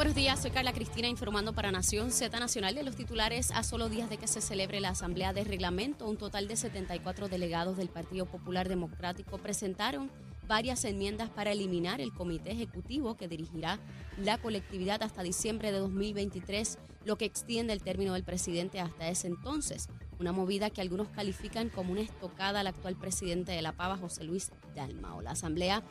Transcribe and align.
Buenos 0.00 0.14
días, 0.14 0.40
soy 0.40 0.50
Carla 0.50 0.72
Cristina 0.72 1.08
informando 1.08 1.52
para 1.52 1.70
Nación 1.70 2.10
Z 2.10 2.40
Nacional 2.40 2.74
de 2.74 2.84
los 2.84 2.96
titulares 2.96 3.50
a 3.50 3.62
solo 3.62 3.90
días 3.90 4.08
de 4.08 4.16
que 4.16 4.26
se 4.28 4.40
celebre 4.40 4.80
la 4.80 4.88
Asamblea 4.88 5.34
de 5.34 5.44
Reglamento. 5.44 6.08
Un 6.08 6.16
total 6.16 6.48
de 6.48 6.56
74 6.56 7.28
delegados 7.28 7.76
del 7.76 7.90
Partido 7.90 8.24
Popular 8.24 8.66
Democrático 8.66 9.36
presentaron 9.36 10.10
varias 10.48 10.86
enmiendas 10.86 11.28
para 11.28 11.52
eliminar 11.52 12.00
el 12.00 12.14
comité 12.14 12.50
ejecutivo 12.52 13.18
que 13.18 13.28
dirigirá 13.28 13.78
la 14.16 14.38
colectividad 14.38 15.02
hasta 15.02 15.22
diciembre 15.22 15.70
de 15.70 15.80
2023, 15.80 16.78
lo 17.04 17.16
que 17.16 17.26
extiende 17.26 17.74
el 17.74 17.82
término 17.82 18.14
del 18.14 18.24
presidente 18.24 18.80
hasta 18.80 19.10
ese 19.10 19.26
entonces. 19.26 19.90
Una 20.18 20.32
movida 20.32 20.70
que 20.70 20.80
algunos 20.80 21.08
califican 21.10 21.68
como 21.68 21.92
una 21.92 22.00
estocada 22.00 22.60
al 22.60 22.68
actual 22.68 22.96
presidente 22.96 23.52
de 23.52 23.60
la 23.60 23.72
Pava, 23.72 23.98
José 23.98 24.24
Luis 24.24 24.50
Dalmao. 24.74 25.20
La 25.20 25.32
Asamblea 25.32 25.82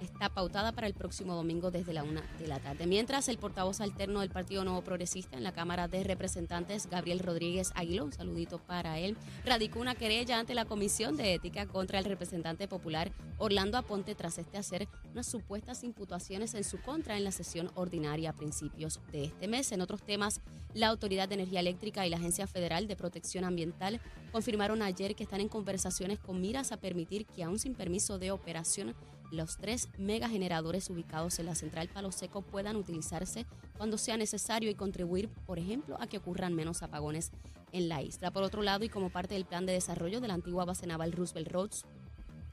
está 0.00 0.28
pautada 0.28 0.72
para 0.72 0.86
el 0.86 0.94
próximo 0.94 1.34
domingo 1.34 1.70
desde 1.70 1.92
la 1.92 2.02
una 2.02 2.22
de 2.38 2.46
la 2.46 2.58
tarde. 2.58 2.86
Mientras 2.86 3.28
el 3.28 3.38
portavoz 3.38 3.80
alterno 3.80 4.20
del 4.20 4.30
Partido 4.30 4.64
Nuevo 4.64 4.82
Progresista 4.82 5.36
en 5.36 5.44
la 5.44 5.52
Cámara 5.52 5.88
de 5.88 6.04
Representantes, 6.04 6.88
Gabriel 6.88 7.20
Rodríguez 7.20 7.72
Aguilón, 7.74 8.06
un 8.06 8.12
saludito 8.12 8.58
para 8.58 8.98
él, 8.98 9.16
radicó 9.44 9.80
una 9.80 9.94
querella 9.94 10.38
ante 10.38 10.54
la 10.54 10.64
Comisión 10.64 11.16
de 11.16 11.34
Ética 11.34 11.66
contra 11.66 11.98
el 11.98 12.04
representante 12.04 12.68
popular 12.68 13.10
Orlando 13.38 13.78
Aponte 13.78 14.14
tras 14.14 14.38
este 14.38 14.58
hacer 14.58 14.88
unas 15.12 15.26
supuestas 15.26 15.84
imputaciones 15.84 16.54
en 16.54 16.64
su 16.64 16.80
contra 16.80 17.16
en 17.16 17.24
la 17.24 17.32
sesión 17.32 17.70
ordinaria 17.74 18.30
a 18.30 18.32
principios 18.32 19.00
de 19.12 19.24
este 19.24 19.48
mes. 19.48 19.72
En 19.72 19.80
otros 19.80 20.02
temas, 20.02 20.40
la 20.74 20.88
Autoridad 20.88 21.28
de 21.28 21.36
Energía 21.36 21.60
Eléctrica 21.60 22.06
y 22.06 22.10
la 22.10 22.18
Agencia 22.18 22.46
Federal 22.46 22.86
de 22.86 22.96
Protección 22.96 23.44
Ambiental 23.44 24.00
confirmaron 24.30 24.82
ayer 24.82 25.14
que 25.14 25.24
están 25.24 25.40
en 25.40 25.48
conversaciones 25.48 26.18
con 26.18 26.40
miras 26.40 26.72
a 26.72 26.76
permitir 26.76 27.26
que 27.26 27.42
aún 27.42 27.58
sin 27.58 27.74
permiso 27.74 28.18
de 28.18 28.30
operación 28.30 28.94
los 29.30 29.56
tres 29.56 29.88
megageneradores 29.98 30.88
ubicados 30.90 31.38
en 31.38 31.46
la 31.46 31.54
central 31.54 31.88
Palo 31.88 32.12
Seco 32.12 32.42
puedan 32.42 32.76
utilizarse 32.76 33.46
cuando 33.76 33.98
sea 33.98 34.16
necesario 34.16 34.70
y 34.70 34.74
contribuir, 34.74 35.28
por 35.46 35.58
ejemplo, 35.58 35.96
a 36.00 36.06
que 36.06 36.18
ocurran 36.18 36.54
menos 36.54 36.82
apagones 36.82 37.32
en 37.72 37.88
la 37.88 38.02
isla. 38.02 38.30
Por 38.30 38.42
otro 38.42 38.62
lado, 38.62 38.84
y 38.84 38.88
como 38.88 39.10
parte 39.10 39.34
del 39.34 39.44
plan 39.44 39.66
de 39.66 39.72
desarrollo 39.72 40.20
de 40.20 40.28
la 40.28 40.34
antigua 40.34 40.64
base 40.64 40.86
naval 40.86 41.12
Roosevelt 41.12 41.48
Roads, 41.48 41.84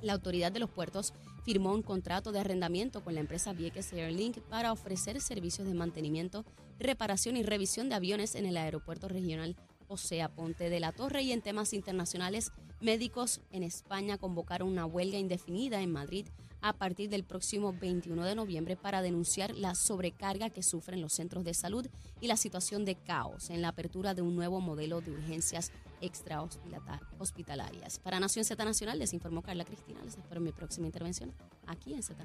la 0.02 0.14
autoridad 0.14 0.52
de 0.52 0.60
los 0.60 0.70
puertos 0.70 1.14
firmó 1.46 1.74
un 1.74 1.82
contrato 1.82 2.32
de 2.32 2.40
arrendamiento 2.40 3.04
con 3.04 3.14
la 3.14 3.22
empresa 3.22 3.54
Vieques 3.54 3.94
Airlink 3.94 4.40
para 4.50 4.72
ofrecer 4.72 5.22
servicios 5.22 5.68
de 5.68 5.74
mantenimiento, 5.74 6.46
reparación 6.78 7.38
y 7.38 7.44
revisión 7.44 7.88
de 7.90 7.96
aviones 7.96 8.36
en 8.36 8.46
el 8.46 8.58
aeropuerto 8.58 9.08
regional 9.08 9.56
Osea 9.94 10.30
Ponte 10.30 10.70
de 10.70 10.80
la 10.80 10.92
Torre 10.92 11.22
y 11.22 11.32
en 11.32 11.42
temas 11.42 11.74
internacionales, 11.74 12.52
médicos 12.82 13.42
en 13.52 13.64
España 13.64 14.18
convocaron 14.18 14.68
una 14.68 14.86
huelga 14.86 15.18
indefinida 15.18 15.82
en 15.82 15.92
Madrid 15.92 16.28
a 16.62 16.74
partir 16.74 17.10
del 17.10 17.24
próximo 17.24 17.74
21 17.74 18.26
de 18.26 18.36
noviembre 18.36 18.76
para 18.76 19.02
denunciar 19.02 19.56
la 19.56 19.76
sobrecarga 19.76 20.50
que 20.50 20.64
sufren 20.64 21.02
los 21.02 21.14
centros 21.14 21.44
de 21.44 21.54
salud 21.54 21.88
y 22.22 22.28
la 22.28 22.38
situación 22.38 22.86
de 22.86 22.96
caos 22.96 23.50
en 23.50 23.62
la 23.62 23.70
apertura 23.70 24.14
de 24.14 24.22
un 24.22 24.36
nuevo 24.36 24.62
modelo 24.62 25.02
de 25.02 25.12
urgencias 25.12 25.72
extrahospitalarias. 26.04 28.00
Para 28.00 28.20
Nación 28.20 28.46
Z 28.46 28.64
Nacional 28.64 29.00
les 29.00 29.14
informó 29.14 29.42
Carla 29.42 29.66
Cristina. 29.66 30.02
Les 30.04 30.18
espero 30.18 30.38
en 30.38 30.44
mi 30.44 30.52
próxima 30.52 30.86
intervención 30.86 31.34
aquí 31.68 31.94
en 31.94 32.02
Z90. 32.02 32.24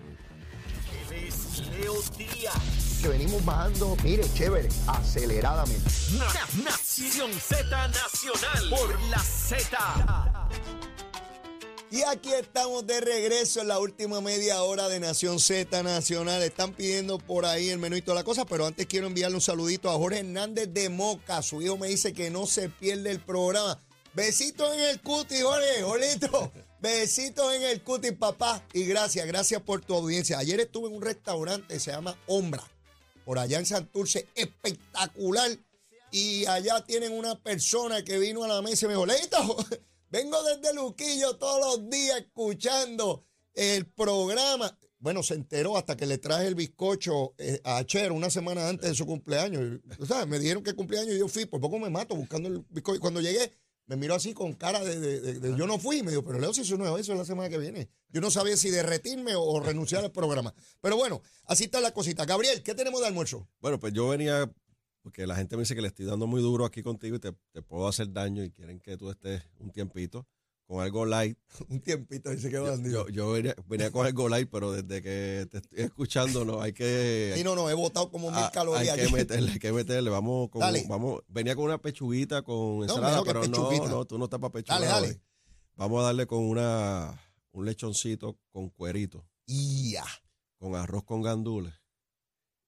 Que 3.01 3.09
venimos 3.09 3.45
bajando, 3.45 3.97
mire, 4.03 4.25
chévere, 4.35 4.69
aceleradamente. 4.87 5.91
Nación 6.65 7.33
Z 7.33 7.89
Nacional 7.89 8.71
por 8.71 9.01
la 9.11 9.19
Z. 9.19 10.49
Y 11.91 12.03
aquí 12.03 12.31
estamos 12.35 12.87
de 12.87 13.01
regreso 13.01 13.63
en 13.63 13.69
la 13.69 13.79
última 13.79 14.21
media 14.21 14.63
hora 14.63 14.89
de 14.89 15.01
Nación 15.01 15.41
Z 15.41 15.83
Nacional. 15.83 16.43
Están 16.43 16.75
pidiendo 16.75 17.17
por 17.19 17.47
ahí 17.47 17.71
el 17.71 17.79
menú 17.79 17.97
y 17.97 18.03
toda 18.03 18.17
la 18.17 18.25
cosa, 18.25 18.45
pero 18.45 18.67
antes 18.67 18.85
quiero 18.87 19.07
enviarle 19.07 19.37
un 19.37 19.41
saludito 19.41 19.89
a 19.89 19.95
Jorge 19.95 20.19
Hernández 20.19 20.69
de 20.75 20.91
Moca. 20.91 21.41
Su 21.41 21.63
hijo 21.63 21.79
me 21.79 21.89
dice 21.89 22.13
que 22.13 22.29
no 22.29 22.47
se 22.47 22.69
pierde 22.69 23.11
el 23.11 23.21
programa. 23.21 23.81
Besitos 24.13 24.75
en 24.75 24.81
el 24.81 25.01
cuti, 25.01 25.41
Jorge, 25.41 25.83
Jolito. 25.83 26.53
Besitos 26.81 27.55
en 27.55 27.63
el 27.63 27.83
cuti, 27.83 28.13
papá. 28.13 28.63
Y 28.75 28.85
gracias, 28.85 29.27
gracias 29.27 29.63
por 29.63 29.81
tu 29.81 29.95
audiencia. 29.95 30.39
Ayer 30.39 30.61
estuve 30.61 30.89
en 30.89 30.95
un 30.95 31.03
restaurante 31.03 31.81
se 31.81 31.91
llama 31.91 32.19
Ombra, 32.27 32.65
por 33.25 33.39
allá 33.39 33.59
en 33.59 33.67
Santurce, 33.67 34.29
espectacular. 34.35 35.57
Y 36.11 36.45
allá 36.45 36.85
tienen 36.85 37.13
una 37.13 37.35
persona 37.43 38.05
que 38.05 38.19
vino 38.19 38.45
a 38.45 38.49
la 38.49 38.61
mesa 38.61 38.85
y 38.85 38.89
me 38.89 38.95
dijo, 38.95 39.07
Leito, 39.07 39.57
Vengo 40.11 40.43
desde 40.43 40.73
Luquillo 40.75 41.37
todos 41.37 41.79
los 41.81 41.91
días 41.91 42.21
escuchando 42.21 43.27
el 43.53 43.87
programa. 43.87 44.79
Bueno, 45.01 45.23
se 45.23 45.35
enteró 45.35 45.77
hasta 45.77 45.99
que 45.99 46.07
le 46.07 46.17
traje 46.17 46.47
el 46.47 46.55
bizcocho 46.55 47.35
eh, 47.37 47.61
a 47.63 47.85
Cher 47.85 48.13
una 48.13 48.31
semana 48.31 48.71
antes 48.71 48.89
de 48.89 48.95
su 48.95 49.05
cumpleaños. 49.05 49.81
¿Sabes? 50.07 50.27
Me 50.27 50.39
dijeron 50.39 50.63
que 50.63 50.73
cumpleaños 50.73 51.15
y 51.15 51.19
yo 51.19 51.29
fui, 51.29 51.45
por 51.45 51.61
poco 51.61 51.79
me 51.79 51.91
mato 51.91 52.17
buscando 52.17 52.49
el 52.49 52.65
bizcocho. 52.71 53.01
Cuando 53.01 53.21
llegué, 53.21 53.53
me 53.85 53.97
miró 53.97 54.15
así 54.15 54.33
con 54.33 54.55
cara 54.55 54.83
de, 54.83 55.41
yo 55.59 55.67
no 55.67 55.79
fui. 55.79 56.03
Me 56.03 56.11
dijo, 56.11 56.25
pero 56.25 56.39
Leo, 56.39 56.55
si 56.55 56.63
eso 56.63 56.79
no 56.79 56.97
es 56.97 57.03
eso, 57.03 57.13
es 57.13 57.19
la 57.19 57.27
semana 57.27 57.51
que 57.51 57.59
viene. 57.59 57.91
Yo 58.09 58.23
no 58.23 58.31
sabía 58.31 58.57
si 58.57 58.71
derretirme 58.71 59.35
o 59.37 59.61
renunciar 59.61 60.05
al 60.05 60.13
programa. 60.13 60.55
Pero 60.81 60.97
bueno, 60.97 61.21
así 61.45 61.65
está 61.65 61.83
la 61.83 61.93
cosita. 61.93 62.25
Gabriel, 62.25 62.63
¿qué 62.63 62.75
tenemos 62.75 63.03
de 63.03 63.09
almuerzo? 63.09 63.47
Bueno, 63.61 63.79
pues 63.79 63.93
yo 63.93 64.09
venía 64.09 64.51
porque 65.09 65.27
la 65.27 65.37
gente 65.37 65.57
me 65.57 65.63
dice 65.63 65.75
que 65.75 65.81
le 65.81 65.89
estoy 65.89 66.05
dando 66.05 66.27
muy 66.27 66.43
duro 66.43 66.67
aquí 66.67 66.83
contigo 66.83 67.17
y 67.17 67.19
te, 67.19 67.33
puedo 67.63 67.89
hacer 67.89 68.13
daño 68.13 68.45
y 68.45 68.51
quieren 68.51 68.79
que 68.79 68.99
tú 68.99 69.09
estés 69.09 69.43
un 69.59 69.71
tiempito 69.71 70.27
con 70.67 70.83
algo 70.83 71.07
light. 71.07 71.39
un 71.71 71.81
tiempito, 71.81 72.29
dice 72.29 72.51
que 72.51 72.57
Yo, 72.57 73.09
yo, 73.09 73.33
venía, 73.33 73.91
con 73.91 74.05
algo 74.05 74.29
light, 74.29 74.51
pero 74.53 74.71
desde 74.71 75.01
que 75.01 75.49
te 75.51 75.59
estoy 75.59 75.81
escuchando, 75.81 76.45
no, 76.45 76.61
hay 76.61 76.75
que... 76.75 77.33
Sí, 77.35 77.43
no, 77.43 77.55
no, 77.55 77.71
he 77.71 77.75
botado 77.75 78.11
como 78.11 78.31
mil 78.31 78.51
calorías. 78.53 78.99
Hay 78.99 79.07
que 79.07 79.13
meterle, 79.15 79.53
hay 79.53 79.59
que 79.59 79.73
meterle, 79.73 80.11
vamos, 80.11 80.51
con, 80.51 80.61
vamos, 80.61 81.23
venía 81.27 81.57
con 81.57 81.65
una 81.65 81.79
pechuguita 81.79 82.43
con 82.43 82.83
ensalada, 82.83 83.23
pero 83.25 83.47
no, 83.47 83.89
no, 83.89 84.05
tú 84.05 84.19
no 84.19 84.25
estás 84.25 84.41
para 84.41 84.53
pechuga. 84.53 84.79
Dale, 84.79 84.89
dale. 84.89 85.21
Vamos 85.75 86.03
a 86.03 86.09
darle 86.09 86.27
con 86.27 86.41
una, 86.41 87.19
un 87.53 87.65
lechoncito 87.65 88.39
con 88.51 88.69
cuerito. 88.69 89.25
Ya. 89.47 90.05
Con 90.59 90.75
arroz 90.75 91.05
con 91.05 91.23
gandules 91.23 91.73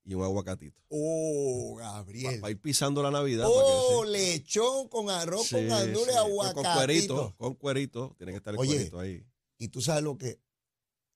y 0.05 0.15
un 0.15 0.22
aguacatito. 0.25 0.83
Oh, 0.88 1.77
Gabriel. 1.77 2.41
Para 2.41 2.50
ir 2.50 2.61
pisando 2.61 3.03
la 3.03 3.11
Navidad. 3.11 3.47
Oh, 3.49 4.05
lechón 4.05 4.88
con 4.88 5.11
arroz, 5.11 5.50
con 5.50 5.69
gandules, 5.69 6.16
aguacatito. 6.16 6.55
Con 6.55 6.75
cuerito, 6.75 7.34
con 7.37 7.55
cuerito. 7.55 8.15
Tiene 8.16 8.33
que 8.33 8.38
estar 8.38 8.55
el 8.55 8.59
cuerito 8.59 8.99
ahí. 8.99 9.25
Y 9.59 9.69
tú 9.69 9.81
sabes 9.81 10.03
lo 10.03 10.16
que. 10.16 10.41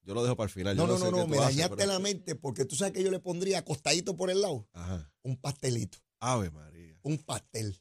Yo 0.03 0.13
lo 0.13 0.21
dejo 0.21 0.35
para 0.35 0.45
el 0.45 0.53
final. 0.53 0.77
No, 0.77 0.85
no, 0.85 0.99
no, 0.99 1.09
no, 1.09 1.27
me 1.27 1.37
dañaste 1.37 1.87
la 1.87 1.97
mente 1.97 2.35
porque 2.35 2.63
tú 2.65 2.75
sabes 2.75 2.93
que 2.93 3.03
yo 3.03 3.09
le 3.09 3.19
pondría 3.19 3.59
acostadito 3.59 4.15
por 4.15 4.29
el 4.29 4.41
lado. 4.41 4.67
Ajá. 4.73 5.11
Un 5.23 5.35
pastelito. 5.35 5.97
Ave 6.19 6.51
María. 6.51 6.99
Un 7.01 7.17
pastel. 7.17 7.79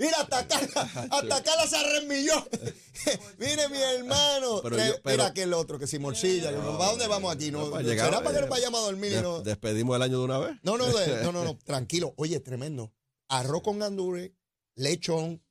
Mira, 0.00 0.16
hasta 0.22 0.38
acá, 0.38 0.58
hasta 1.10 1.36
acá 1.36 1.56
la 1.56 1.66
se 1.66 1.76
arremilló. 1.76 2.32
Mire, 3.38 3.68
mi 3.68 3.76
hermano. 3.76 4.62
mira 5.04 5.34
que 5.34 5.42
el 5.42 5.52
otro, 5.52 5.78
que 5.78 5.86
si 5.86 5.98
morcilla. 5.98 6.50
¿Para 6.52 6.90
dónde 6.90 7.06
vamos 7.06 7.34
aquí? 7.34 7.50
No, 7.50 7.70
para 7.70 7.84
¿Será 7.86 8.22
para 8.22 8.34
que 8.34 8.40
nos 8.40 8.48
vayamos 8.48 8.80
a 8.80 8.84
dormir? 8.84 9.12
y 9.12 9.20
no? 9.20 9.42
¿Despedimos 9.42 9.94
el 9.96 10.02
año 10.02 10.18
de 10.18 10.24
una 10.24 10.38
vez? 10.38 10.56
No, 10.62 10.78
no, 10.78 10.86
no, 10.88 11.32
no, 11.32 11.44
no, 11.44 11.58
tranquilo. 11.64 12.14
Oye, 12.16 12.40
tremendo. 12.40 12.94
Arroz 13.28 13.62
con 13.62 13.78
gandure, 13.78 14.34
lechón, 14.74 15.42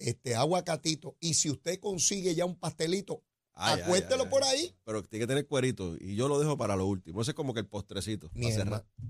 este, 0.00 0.34
aguacatito. 0.34 1.16
Y 1.20 1.34
si 1.34 1.48
usted 1.48 1.78
consigue 1.78 2.34
ya 2.34 2.44
un 2.44 2.56
pastelito, 2.56 3.22
acuéstelo 3.54 4.28
por 4.28 4.42
ahí. 4.42 4.74
Pero 4.84 5.04
tiene 5.04 5.22
que 5.22 5.28
tener 5.28 5.46
cuerito. 5.46 5.94
Y 6.00 6.16
yo 6.16 6.26
lo 6.26 6.40
dejo 6.40 6.56
para 6.56 6.74
lo 6.74 6.86
último. 6.86 7.22
Ese 7.22 7.30
es 7.30 7.36
como 7.36 7.54
que 7.54 7.60
el 7.60 7.68
postrecito. 7.68 8.30
Mi 8.34 8.50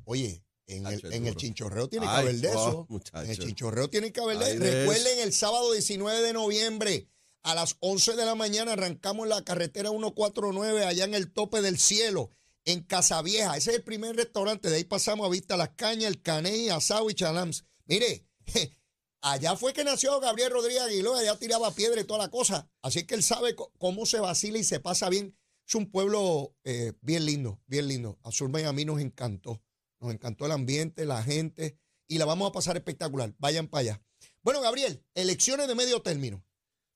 oye, 0.04 0.44
en 0.76 0.86
el, 0.86 1.12
en 1.12 1.26
el, 1.26 1.36
chinchorreo 1.36 1.88
tiene 1.88 2.06
que 2.06 2.12
haber 2.12 2.36
de 2.36 2.48
eso. 2.48 2.86
en 3.14 3.30
el 3.30 3.38
chinchorreo 3.38 3.90
tiene 3.90 4.12
que 4.12 4.20
haber 4.20 4.38
de 4.38 4.52
eso. 4.52 4.62
Recuerden, 4.62 5.20
el 5.20 5.32
sábado 5.32 5.72
19 5.72 6.22
de 6.22 6.32
noviembre 6.32 7.08
a 7.42 7.54
las 7.54 7.76
11 7.80 8.14
de 8.14 8.24
la 8.24 8.34
mañana 8.34 8.72
arrancamos 8.72 9.26
la 9.26 9.42
carretera 9.42 9.90
149 9.90 10.84
allá 10.84 11.04
en 11.04 11.14
el 11.14 11.32
tope 11.32 11.60
del 11.60 11.78
cielo, 11.78 12.30
en 12.64 12.82
Casavieja. 12.82 13.56
Ese 13.56 13.70
es 13.70 13.76
el 13.78 13.82
primer 13.82 14.16
restaurante. 14.16 14.70
De 14.70 14.76
ahí 14.76 14.84
pasamos 14.84 15.26
a 15.26 15.30
Vista 15.30 15.56
Las 15.56 15.70
Cañas, 15.70 16.10
el 16.10 16.22
Caney, 16.22 16.68
Asado 16.68 17.10
y 17.10 17.14
Chalams. 17.14 17.64
Mire, 17.86 18.26
allá 19.20 19.56
fue 19.56 19.72
que 19.72 19.84
nació 19.84 20.20
Gabriel 20.20 20.52
Rodríguez 20.52 20.82
Aguiló, 20.82 21.14
allá 21.16 21.36
tiraba 21.38 21.74
piedra 21.74 22.00
y 22.00 22.04
toda 22.04 22.20
la 22.20 22.30
cosa. 22.30 22.70
Así 22.80 23.04
que 23.04 23.14
él 23.14 23.22
sabe 23.22 23.56
cómo 23.78 24.06
se 24.06 24.20
vacila 24.20 24.58
y 24.58 24.64
se 24.64 24.80
pasa 24.80 25.08
bien. 25.08 25.36
Es 25.66 25.74
un 25.74 25.90
pueblo 25.90 26.54
eh, 26.64 26.92
bien 27.00 27.24
lindo, 27.24 27.60
bien 27.66 27.88
lindo. 27.88 28.18
Azul 28.22 28.52
y 28.58 28.62
a 28.62 28.72
mí 28.72 28.84
nos 28.84 29.00
encantó. 29.00 29.62
Nos 30.02 30.12
encantó 30.12 30.46
el 30.46 30.52
ambiente, 30.52 31.06
la 31.06 31.22
gente 31.22 31.78
y 32.08 32.18
la 32.18 32.24
vamos 32.24 32.50
a 32.50 32.52
pasar 32.52 32.76
espectacular. 32.76 33.32
Vayan 33.38 33.68
para 33.68 33.80
allá. 33.82 34.02
Bueno, 34.42 34.60
Gabriel, 34.60 35.04
elecciones 35.14 35.68
de 35.68 35.76
medio 35.76 36.02
término. 36.02 36.44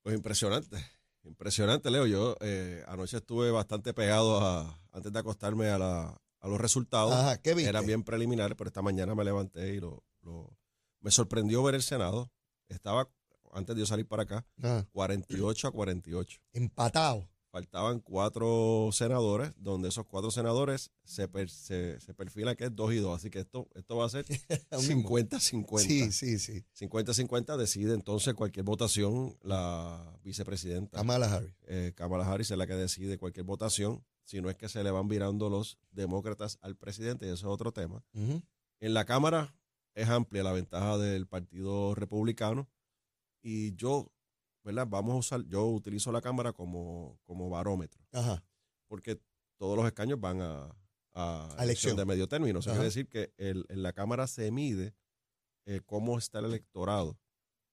Pues 0.03 0.17
impresionante, 0.17 0.77
impresionante, 1.23 1.89
Leo. 1.91 2.07
Yo 2.07 2.37
eh, 2.41 2.85
anoche 2.89 3.19
estuve 3.19 3.53
bastante 3.53 3.95
pegado 3.95 4.41
a, 4.41 4.81
antes 4.93 5.13
de 5.13 5.19
acostarme 5.21 5.69
a, 5.69 5.79
la, 5.79 6.21
a 6.41 6.49
los 6.49 6.61
resultados. 6.61 7.13
Ajá, 7.13 7.41
¿qué 7.41 7.55
viste? 7.55 7.69
Eran 7.71 7.87
bien 7.87 8.03
preliminares, 8.03 8.57
pero 8.59 8.69
esta 8.69 8.83
mañana 8.83 9.15
me 9.15 9.23
levanté 9.23 9.75
y 9.75 9.81
lo, 9.81 10.03
me 11.01 11.13
sorprendió 11.13 11.63
ver 11.63 11.77
el 11.77 11.83
Senado. 11.83 12.33
Estaba, 12.69 13.09
antes 13.53 13.77
de 13.77 13.83
yo 13.83 13.87
salir 13.87 14.09
para 14.09 14.25
acá, 14.25 14.45
48 14.91 15.69
a 15.69 15.71
48. 15.71 16.41
Empatado. 16.53 17.29
Faltaban 17.57 18.01
cuatro 18.01 18.91
senadores, 18.93 19.51
donde 19.57 19.89
esos 19.89 20.05
cuatro 20.05 20.31
senadores 20.31 20.91
se, 21.05 21.27
se, 21.49 22.15
perfila 22.15 22.55
que 22.55 22.65
es 22.65 22.77
dos 22.77 22.93
y 22.93 22.99
dos. 22.99 23.17
Así 23.17 23.31
que 23.31 23.39
esto, 23.39 23.67
esto 23.75 23.97
va 23.97 24.05
a 24.05 24.11
ser 24.11 24.27
50-50. 24.71 25.79
sí, 25.79 26.13
sí, 26.13 26.39
sí. 26.39 26.63
50-50 26.79 27.57
decide 27.57 27.95
entonces 27.95 28.35
cualquier 28.35 28.67
votación 28.67 29.39
la 29.43 30.19
vicepresidenta. 30.23 30.99
Kamala 30.99 31.33
Harris. 31.33 31.55
Eh, 31.67 31.93
Kamala 31.97 32.31
Harris 32.31 32.51
es 32.51 32.59
la 32.59 32.67
que 32.67 32.75
decide 32.75 33.17
cualquier 33.17 33.47
votación, 33.47 34.05
si 34.23 34.43
no 34.43 34.51
es 34.51 34.57
que 34.57 34.69
se 34.69 34.85
le 34.85 34.91
van 34.91 35.09
virando 35.09 35.49
los 35.49 35.79
demócratas 35.93 36.59
al 36.61 36.77
presidente, 36.77 37.25
y 37.25 37.31
eso 37.31 37.47
es 37.47 37.55
otro 37.55 37.73
tema. 37.73 38.05
En 38.13 38.93
la 38.93 39.07
Cámara 39.07 39.57
es 39.95 40.11
amplia 40.11 40.43
la 40.43 40.53
ventaja 40.53 40.99
del 40.99 41.27
Partido 41.27 41.95
Republicano 41.95 42.69
y 43.41 43.75
yo 43.77 44.13
¿verdad? 44.67 44.87
Vamos 44.89 45.15
a 45.15 45.19
usar, 45.19 45.45
yo 45.47 45.65
utilizo 45.65 46.11
la 46.11 46.21
cámara 46.21 46.53
como, 46.53 47.21
como 47.23 47.49
barómetro. 47.49 48.05
Ajá. 48.11 48.43
Porque 48.89 49.21
todos 49.59 49.77
los 49.77 49.87
escaños 49.87 50.21
van 50.21 50.41
a, 50.41 50.77
a, 51.15 51.57
elección 51.61 51.97
de 51.97 52.05
medio 52.05 52.27
término. 52.27 52.59
O 52.59 52.63
sea, 52.63 52.73
quiere 52.73 52.87
decir 52.87 53.09
que 53.09 53.33
el, 53.37 53.65
en 53.69 53.85
la 53.85 53.93
cámara 53.93 54.27
se 54.27 54.51
mide 54.51 54.93
eh, 55.67 55.81
cómo 55.87 56.19
está 56.19 56.41
el 56.41 56.47
electorado 56.47 57.17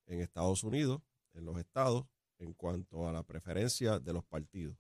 en 0.06 0.22
Estados 0.22 0.64
Unidos, 0.64 1.02
en 1.34 1.46
los 1.46 1.58
estados, 1.58 2.06
en 2.38 2.54
cuanto 2.54 3.08
a 3.08 3.12
la 3.12 3.24
preferencia 3.24 4.00
de 4.00 4.14
los 4.14 4.24
partidos. 4.24 4.78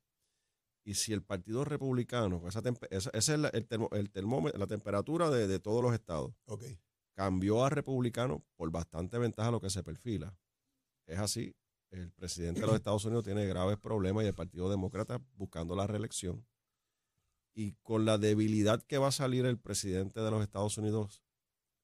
Y 0.86 0.94
si 0.94 1.13
el 1.13 1.24
Partido 1.24 1.65
Republicano, 1.65 2.48
esa, 2.48 2.62
esa, 2.92 3.10
es 3.12 3.30
el, 3.30 3.50
el, 3.54 4.12
termómetro, 4.12 4.60
la 4.60 4.68
temperatura 4.68 5.31
de, 5.31 5.48
de, 5.48 5.60
todos 5.60 5.81
los 5.81 5.94
estados, 5.94 6.36
okay. 6.45 6.77
cambió 7.15 7.63
a 7.63 7.69
republicano 7.69 8.44
por 8.56 8.69
bastante 8.69 9.18
ventaja 9.18 9.50
lo 9.50 9.62
que 9.62 9.69
se 9.69 9.81
perfila. 9.81 10.38
Es 11.07 11.19
así, 11.19 11.56
el 11.94 12.12
presidente 12.12 12.62
de 12.62 12.68
los 12.68 12.75
Estados 12.78 13.06
Unidos 13.06 13.24
tiene 13.24 13.45
graves 13.45 13.78
problemas 13.78 14.24
y 14.24 14.28
el 14.28 14.34
Partido 14.34 14.69
Demócrata 14.69 15.22
buscando 15.36 15.75
la 15.75 15.88
reelección. 15.88 16.45
Y 17.56 17.74
con 17.84 18.06
la 18.06 18.18
debilidad 18.18 18.81
que 18.81 18.98
va 18.98 19.10
a 19.10 19.12
salir 19.12 19.45
el 19.45 19.60
presidente 19.60 20.19
de 20.19 20.31
los 20.31 20.42
Estados 20.42 20.78
Unidos 20.78 21.22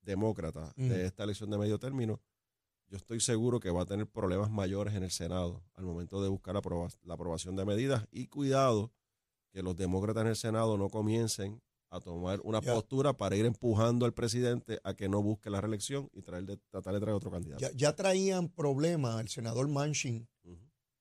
demócrata 0.01 0.73
de 0.75 1.05
esta 1.05 1.23
elección 1.23 1.51
de 1.51 1.59
medio 1.59 1.77
término, 1.77 2.19
yo 2.87 2.97
estoy 2.97 3.19
seguro 3.19 3.59
que 3.59 3.69
va 3.69 3.83
a 3.83 3.85
tener 3.85 4.07
problemas 4.07 4.49
mayores 4.49 4.95
en 4.95 5.03
el 5.03 5.11
Senado 5.11 5.63
al 5.75 5.85
momento 5.85 6.23
de 6.23 6.29
buscar 6.29 6.55
la 6.55 7.13
aprobación 7.13 7.55
de 7.55 7.65
medidas. 7.65 8.07
Y 8.11 8.27
cuidado 8.27 8.91
que 9.51 9.61
los 9.61 9.75
demócratas 9.75 10.21
en 10.21 10.29
el 10.29 10.35
Senado 10.35 10.75
no 10.75 10.89
comiencen 10.89 11.61
a 11.91 11.99
tomar 11.99 12.39
una 12.43 12.61
postura 12.61 13.13
para 13.13 13.35
ir 13.35 13.45
empujando 13.45 14.05
al 14.05 14.13
presidente 14.13 14.79
a 14.83 14.93
que 14.93 15.09
no 15.09 15.21
busque 15.21 15.49
la 15.49 15.59
reelección 15.59 16.09
y 16.13 16.21
tratar 16.21 16.45
de, 16.45 16.57
tratar 16.69 16.93
de 16.93 16.99
traer 16.99 17.15
otro 17.15 17.31
candidato. 17.31 17.67
Ya, 17.75 17.95
traían 17.95 18.49
problemas, 18.49 19.19
el 19.21 19.29
senador 19.29 19.67
Manchin 19.67 20.27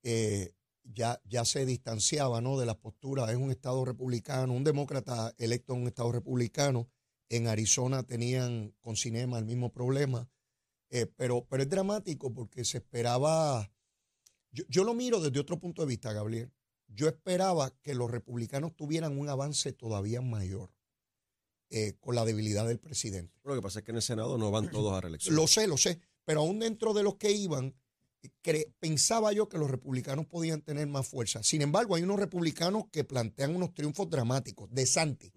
eh, 0.02 0.54
ya, 0.84 1.20
ya 1.24 1.44
se 1.44 1.66
distanciaba 1.66 2.40
¿no? 2.40 2.58
de 2.58 2.64
la 2.64 2.78
postura, 2.78 3.30
es 3.30 3.36
un 3.36 3.50
estado 3.50 3.84
republicano, 3.84 4.54
un 4.54 4.64
demócrata 4.64 5.34
electo 5.36 5.74
en 5.74 5.82
un 5.82 5.88
estado 5.88 6.12
republicano. 6.12 6.88
En 7.28 7.46
Arizona 7.46 8.04
tenían 8.04 8.74
con 8.80 8.96
Cinema 8.96 9.38
el 9.38 9.44
mismo 9.44 9.70
problema, 9.70 10.30
eh, 10.88 11.04
pero, 11.04 11.44
pero 11.44 11.62
es 11.62 11.68
dramático 11.68 12.32
porque 12.32 12.64
se 12.64 12.78
esperaba, 12.78 13.70
yo, 14.50 14.64
yo 14.70 14.84
lo 14.84 14.94
miro 14.94 15.20
desde 15.20 15.38
otro 15.38 15.58
punto 15.58 15.82
de 15.82 15.88
vista, 15.88 16.14
Gabriel. 16.14 16.50
Yo 16.86 17.06
esperaba 17.06 17.70
que 17.82 17.94
los 17.94 18.10
republicanos 18.10 18.74
tuvieran 18.74 19.18
un 19.18 19.28
avance 19.28 19.74
todavía 19.74 20.22
mayor 20.22 20.70
eh, 21.70 21.96
con 22.00 22.14
la 22.14 22.24
debilidad 22.24 22.66
del 22.66 22.78
presidente. 22.78 23.38
Lo 23.44 23.54
que 23.54 23.60
pasa 23.60 23.80
es 23.80 23.84
que 23.84 23.90
en 23.90 23.96
el 23.96 24.02
Senado 24.02 24.38
no 24.38 24.50
van 24.50 24.70
todos 24.70 24.94
a 24.94 25.02
reelección. 25.02 25.36
Lo 25.36 25.46
sé, 25.46 25.66
lo 25.66 25.76
sé, 25.76 26.00
pero 26.24 26.40
aún 26.40 26.58
dentro 26.58 26.94
de 26.94 27.02
los 27.02 27.16
que 27.16 27.30
iban, 27.30 27.74
pensaba 28.78 29.32
yo 29.32 29.50
que 29.50 29.58
los 29.58 29.70
republicanos 29.70 30.26
podían 30.26 30.62
tener 30.62 30.86
más 30.86 31.06
fuerza. 31.06 31.42
Sin 31.42 31.60
embargo, 31.60 31.94
hay 31.94 32.02
unos 32.02 32.18
republicanos 32.18 32.84
que 32.90 33.04
plantean 33.04 33.54
unos 33.54 33.74
triunfos 33.74 34.08
dramáticos. 34.08 34.70
De 34.70 34.86
Santi, 34.86 35.30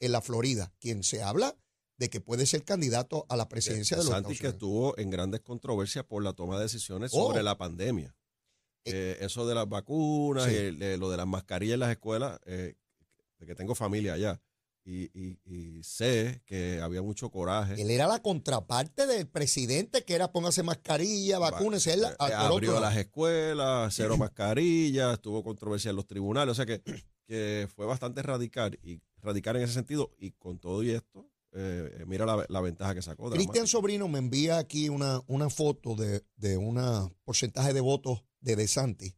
en 0.00 0.12
la 0.12 0.20
Florida, 0.20 0.72
quien 0.80 1.04
se 1.04 1.22
habla 1.22 1.56
de 1.98 2.10
que 2.10 2.20
puede 2.20 2.46
ser 2.46 2.64
candidato 2.64 3.24
a 3.28 3.36
la 3.36 3.48
presidencia 3.48 3.96
de, 3.96 4.02
los 4.02 4.08
Estados 4.08 4.26
Unidos. 4.26 4.40
que 4.40 4.48
estuvo 4.48 4.98
en 4.98 5.08
grandes 5.08 5.40
controversias 5.40 6.04
por 6.04 6.22
la 6.22 6.32
toma 6.32 6.56
de 6.56 6.64
decisiones 6.64 7.12
sobre 7.12 7.40
oh. 7.40 7.42
la 7.44 7.56
pandemia. 7.56 8.14
Eh, 8.84 8.92
eh, 8.92 9.16
eso 9.20 9.46
de 9.46 9.54
las 9.54 9.68
vacunas, 9.68 10.48
y, 10.52 10.72
lo 10.72 11.10
de 11.10 11.16
las 11.16 11.26
mascarillas 11.26 11.74
en 11.74 11.80
las 11.80 11.90
escuelas, 11.90 12.40
de 12.44 12.76
que 13.46 13.54
tengo 13.54 13.76
familia 13.76 14.14
allá 14.14 14.40
y, 14.86 15.82
sé 15.82 16.42
que 16.46 16.80
había 16.80 17.02
mucho 17.02 17.30
coraje. 17.30 17.80
Él 17.80 17.90
era 17.90 18.06
la 18.06 18.22
contraparte 18.22 19.06
del 19.06 19.26
presidente, 19.26 20.04
que 20.04 20.14
era 20.14 20.32
póngase 20.32 20.62
mascarilla, 20.62 21.38
vacúnese. 21.38 21.94
Él, 21.94 22.04
eh, 22.04 22.32
abrió 22.34 22.78
las 22.80 22.96
escuelas, 22.96 23.94
cero 23.94 24.16
mascarilla, 24.18 25.14
estuvo 25.14 25.42
controversia 25.42 25.90
en 25.90 25.96
los 25.96 26.06
tribunales. 26.06 26.52
O 26.52 26.54
sea 26.54 26.66
que, 26.66 26.82
que 27.26 27.68
fue 27.74 27.86
bastante 27.86 28.22
radical 28.22 28.78
y 28.82 29.00
radical 29.20 29.56
en 29.56 29.62
ese 29.62 29.74
sentido. 29.74 30.12
Y 30.18 30.32
con 30.32 30.58
todo 30.58 30.82
y 30.82 30.90
esto, 30.90 31.28
eh, 31.52 32.04
mira 32.06 32.26
la, 32.48 32.60
ventaja 32.60 32.94
que 32.94 33.02
sacó. 33.02 33.30
Cristian 33.30 33.66
Sobrino 33.66 34.08
me 34.08 34.18
envía 34.18 34.58
aquí 34.58 34.88
una, 34.88 35.20
una 35.26 35.50
foto 35.50 35.96
de, 35.96 36.24
de 36.36 36.56
un 36.56 37.12
porcentaje 37.24 37.72
de 37.72 37.80
votos 37.80 38.24
de 38.40 38.56
DeSantis. 38.56 39.16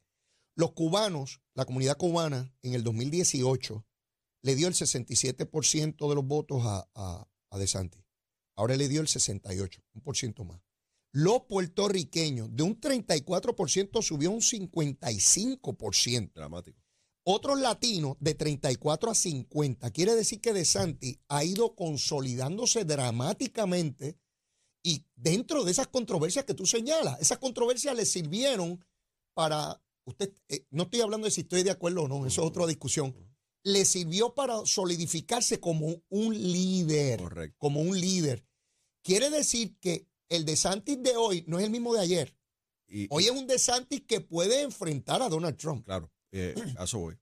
Los 0.54 0.72
cubanos, 0.72 1.40
la 1.54 1.66
comunidad 1.66 1.96
cubana, 1.96 2.52
en 2.62 2.74
el 2.74 2.82
2018 2.82 3.84
le 4.43 4.55
dio 4.55 4.69
el 4.69 4.75
67% 4.75 6.08
de 6.08 6.14
los 6.14 6.25
votos 6.25 6.62
a, 6.64 6.88
a, 6.94 7.29
a 7.50 7.58
DeSantis. 7.58 8.02
Ahora 8.56 8.76
le 8.76 8.88
dio 8.88 9.00
el 9.00 9.06
68%, 9.06 9.82
un 9.94 10.02
por 10.02 10.17
ciento 10.17 10.44
más. 10.44 10.61
Los 11.12 11.43
puertorriqueños 11.49 12.55
de 12.55 12.62
un 12.62 12.81
34% 12.81 14.02
subió 14.02 14.31
a 14.31 14.32
un 14.35 14.40
55%. 14.40 16.32
Dramático. 16.32 16.79
Otros 17.25 17.61
latinos 17.61 18.17
de 18.20 18.35
34 18.35 19.11
a 19.11 19.14
50. 19.14 19.90
Quiere 19.90 20.14
decir 20.14 20.40
que 20.40 20.52
DeSantis 20.52 21.19
ha 21.29 21.44
ido 21.44 21.75
consolidándose 21.75 22.85
dramáticamente 22.85 24.19
y 24.82 25.05
dentro 25.17 25.64
de 25.64 25.73
esas 25.73 25.88
controversias 25.88 26.44
que 26.44 26.55
tú 26.55 26.64
señalas, 26.64 27.20
esas 27.20 27.38
controversias 27.38 27.94
le 27.96 28.06
sirvieron 28.06 28.85
para, 29.35 29.82
usted, 30.05 30.32
eh, 30.49 30.67
no 30.70 30.85
estoy 30.85 31.00
hablando 31.00 31.26
de 31.26 31.31
si 31.31 31.43
estoy 31.43 31.62
de 31.62 31.70
acuerdo 31.70 32.05
o 32.05 32.08
no, 32.08 32.26
eso 32.26 32.43
es 32.43 32.49
otra 32.49 32.67
discusión, 32.67 33.14
le 33.68 33.84
sirvió 33.84 34.34
para 34.34 34.64
solidificarse 34.64 35.60
como 35.60 36.02
un 36.08 36.34
líder. 36.34 37.20
Correcto. 37.20 37.56
Como 37.58 37.80
un 37.80 37.98
líder. 38.00 38.44
Quiere 39.02 39.30
decir 39.30 39.78
que 39.78 40.08
el 40.28 40.44
de 40.44 40.56
Santis 40.56 41.02
de 41.02 41.16
hoy 41.16 41.44
no 41.46 41.58
es 41.58 41.64
el 41.64 41.70
mismo 41.70 41.94
de 41.94 42.00
ayer. 42.00 42.36
hoy 43.10 43.24
es 43.24 43.30
un 43.30 43.46
de 43.46 43.58
Santis 43.58 44.02
que 44.02 44.20
puede 44.20 44.62
enfrentar 44.62 45.22
a 45.22 45.28
Donald 45.28 45.56
Trump. 45.56 45.84
Claro, 45.84 46.10
eh, 46.32 46.54
a 46.76 46.84
eso 46.84 46.98
voy. 46.98 47.18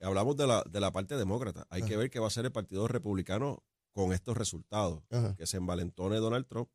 Hablamos 0.00 0.36
de 0.36 0.46
la, 0.46 0.62
de 0.62 0.80
la 0.80 0.92
parte 0.92 1.16
demócrata. 1.16 1.66
Hay 1.70 1.82
que 1.82 1.96
ver 1.96 2.10
qué 2.10 2.20
va 2.20 2.28
a 2.28 2.30
ser 2.30 2.44
el 2.44 2.52
Partido 2.52 2.86
Republicano 2.86 3.64
con 3.92 4.12
estos 4.12 4.36
resultados. 4.36 5.02
Que 5.36 5.46
se 5.46 5.56
envalentone 5.56 6.16
Donald 6.18 6.46
Trump. 6.46 6.70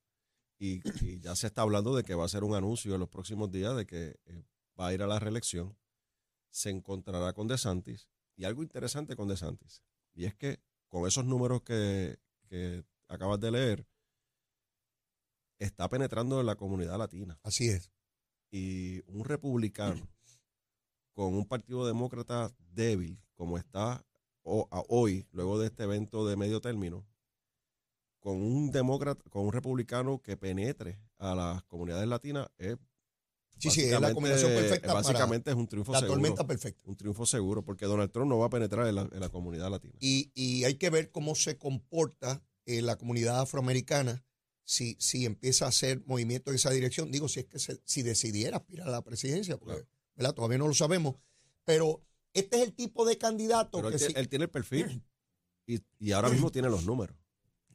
Y, 0.59 0.81
ya 1.19 1.35
se 1.35 1.47
está 1.47 1.61
hablando 1.61 1.95
de 1.95 2.03
que 2.03 2.15
va 2.15 2.25
a 2.25 2.29
ser 2.29 2.43
un 2.43 2.55
anuncio 2.55 2.93
en 2.93 2.99
los 2.99 3.09
próximos 3.09 3.51
días 3.51 3.75
de 3.75 3.85
que 3.85 4.15
eh, 4.25 4.43
va 4.79 4.87
a 4.87 4.93
ir 4.93 5.01
a 5.01 5.07
la 5.07 5.19
reelección. 5.19 5.77
Se 6.51 6.69
encontrará 6.69 7.33
con 7.33 7.47
DeSantis 7.47 8.09
y 8.35 8.45
algo 8.45 8.63
interesante 8.63 9.15
con 9.15 9.27
DeSantis, 9.27 9.83
y 10.13 10.25
es 10.25 10.35
que 10.35 10.59
con 10.87 11.07
esos 11.07 11.25
números 11.25 11.63
que, 11.63 12.19
acabas 13.07 13.39
de 13.39 13.51
leer, 13.51 13.87
está 15.57 15.89
penetrando 15.89 16.39
en 16.39 16.45
la 16.45 16.55
comunidad 16.55 16.97
latina. 16.97 17.39
Así 17.43 17.67
es. 17.67 17.91
Y 18.51 19.01
un 19.11 19.25
republicano 19.25 20.07
con 21.13 21.33
un 21.33 21.47
partido 21.47 21.85
demócrata 21.85 22.51
débil, 22.59 23.19
como 23.33 23.57
está 23.57 24.05
hoy, 24.43 25.27
luego 25.31 25.59
de 25.59 25.67
este 25.67 25.83
evento 25.83 26.27
de 26.27 26.35
medio 26.35 26.61
término, 26.61 27.05
con 28.19 28.41
un 28.41 28.71
demócrata, 28.71 29.21
con 29.29 29.45
un 29.45 29.51
republicano 29.51 30.21
que 30.21 30.37
penetre 30.37 30.99
a 31.17 31.33
las 31.35 31.63
comunidades 31.63 32.07
latinas, 32.07 32.47
es 32.57 32.77
Sí, 33.57 33.69
sí, 33.69 33.81
es 33.81 33.99
la 33.99 34.13
combinación 34.13 34.51
perfecta. 34.51 34.93
Básicamente 34.93 35.51
es 35.51 35.55
un 35.55 35.67
triunfo 35.67 35.91
la 35.91 35.99
seguro. 35.99 36.15
La 36.15 36.21
tormenta 36.21 36.47
perfecta. 36.47 36.81
Un 36.85 36.95
triunfo 36.95 37.25
seguro, 37.25 37.63
porque 37.63 37.85
Donald 37.85 38.11
Trump 38.11 38.29
no 38.29 38.37
va 38.37 38.47
a 38.47 38.49
penetrar 38.49 38.87
en 38.87 39.19
la, 39.19 39.29
comunidad 39.29 39.69
latina. 39.69 39.93
Y, 39.99 40.63
hay 40.63 40.75
que 40.75 40.89
ver 40.89 41.11
cómo 41.11 41.35
se 41.35 41.57
comporta 41.57 42.43
eh, 42.65 42.81
la 42.81 42.97
comunidad 42.97 43.39
afroamericana 43.39 44.23
si, 44.65 44.95
si 44.99 45.25
empieza 45.25 45.65
a 45.65 45.69
hacer 45.69 46.01
movimiento 46.05 46.51
en 46.51 46.55
esa 46.55 46.71
dirección. 46.71 47.11
Digo, 47.11 47.27
si 47.27 47.41
es 47.41 47.45
que 47.45 47.59
si 47.59 48.01
decidiera 48.01 48.57
aspirar 48.57 48.87
a 48.87 48.91
la 48.91 49.01
presidencia, 49.03 49.57
porque 49.57 49.85
todavía 50.35 50.57
no 50.57 50.67
lo 50.67 50.73
sabemos. 50.73 51.15
Pero 51.65 52.03
este 52.33 52.57
es 52.57 52.63
el 52.63 52.73
tipo 52.73 53.05
de 53.05 53.17
candidato 53.17 53.81
que. 53.81 53.95
Él, 53.95 54.13
él 54.15 54.29
tiene 54.29 54.45
el 54.45 54.51
perfil 54.51 55.03
y, 55.67 55.79
y 55.99 56.11
ahora 56.11 56.29
mismo 56.29 56.51
tiene 56.51 56.69
los 56.69 56.85
números. 56.85 57.15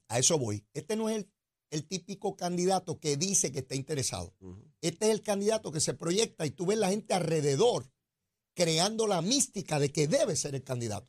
A 0.08 0.18
eso 0.18 0.38
voy. 0.38 0.64
Este 0.72 0.96
no 0.96 1.08
es 1.08 1.16
el 1.16 1.30
el 1.70 1.86
típico 1.86 2.36
candidato 2.36 2.98
que 2.98 3.16
dice 3.16 3.52
que 3.52 3.60
está 3.60 3.74
interesado. 3.74 4.34
Este 4.80 5.06
es 5.06 5.12
el 5.12 5.22
candidato 5.22 5.72
que 5.72 5.80
se 5.80 5.94
proyecta 5.94 6.46
y 6.46 6.50
tú 6.50 6.66
ves 6.66 6.78
la 6.78 6.90
gente 6.90 7.14
alrededor 7.14 7.90
creando 8.54 9.06
la 9.06 9.22
mística 9.22 9.78
de 9.78 9.92
que 9.92 10.08
debe 10.08 10.34
ser 10.34 10.54
el 10.54 10.64
candidato. 10.64 11.08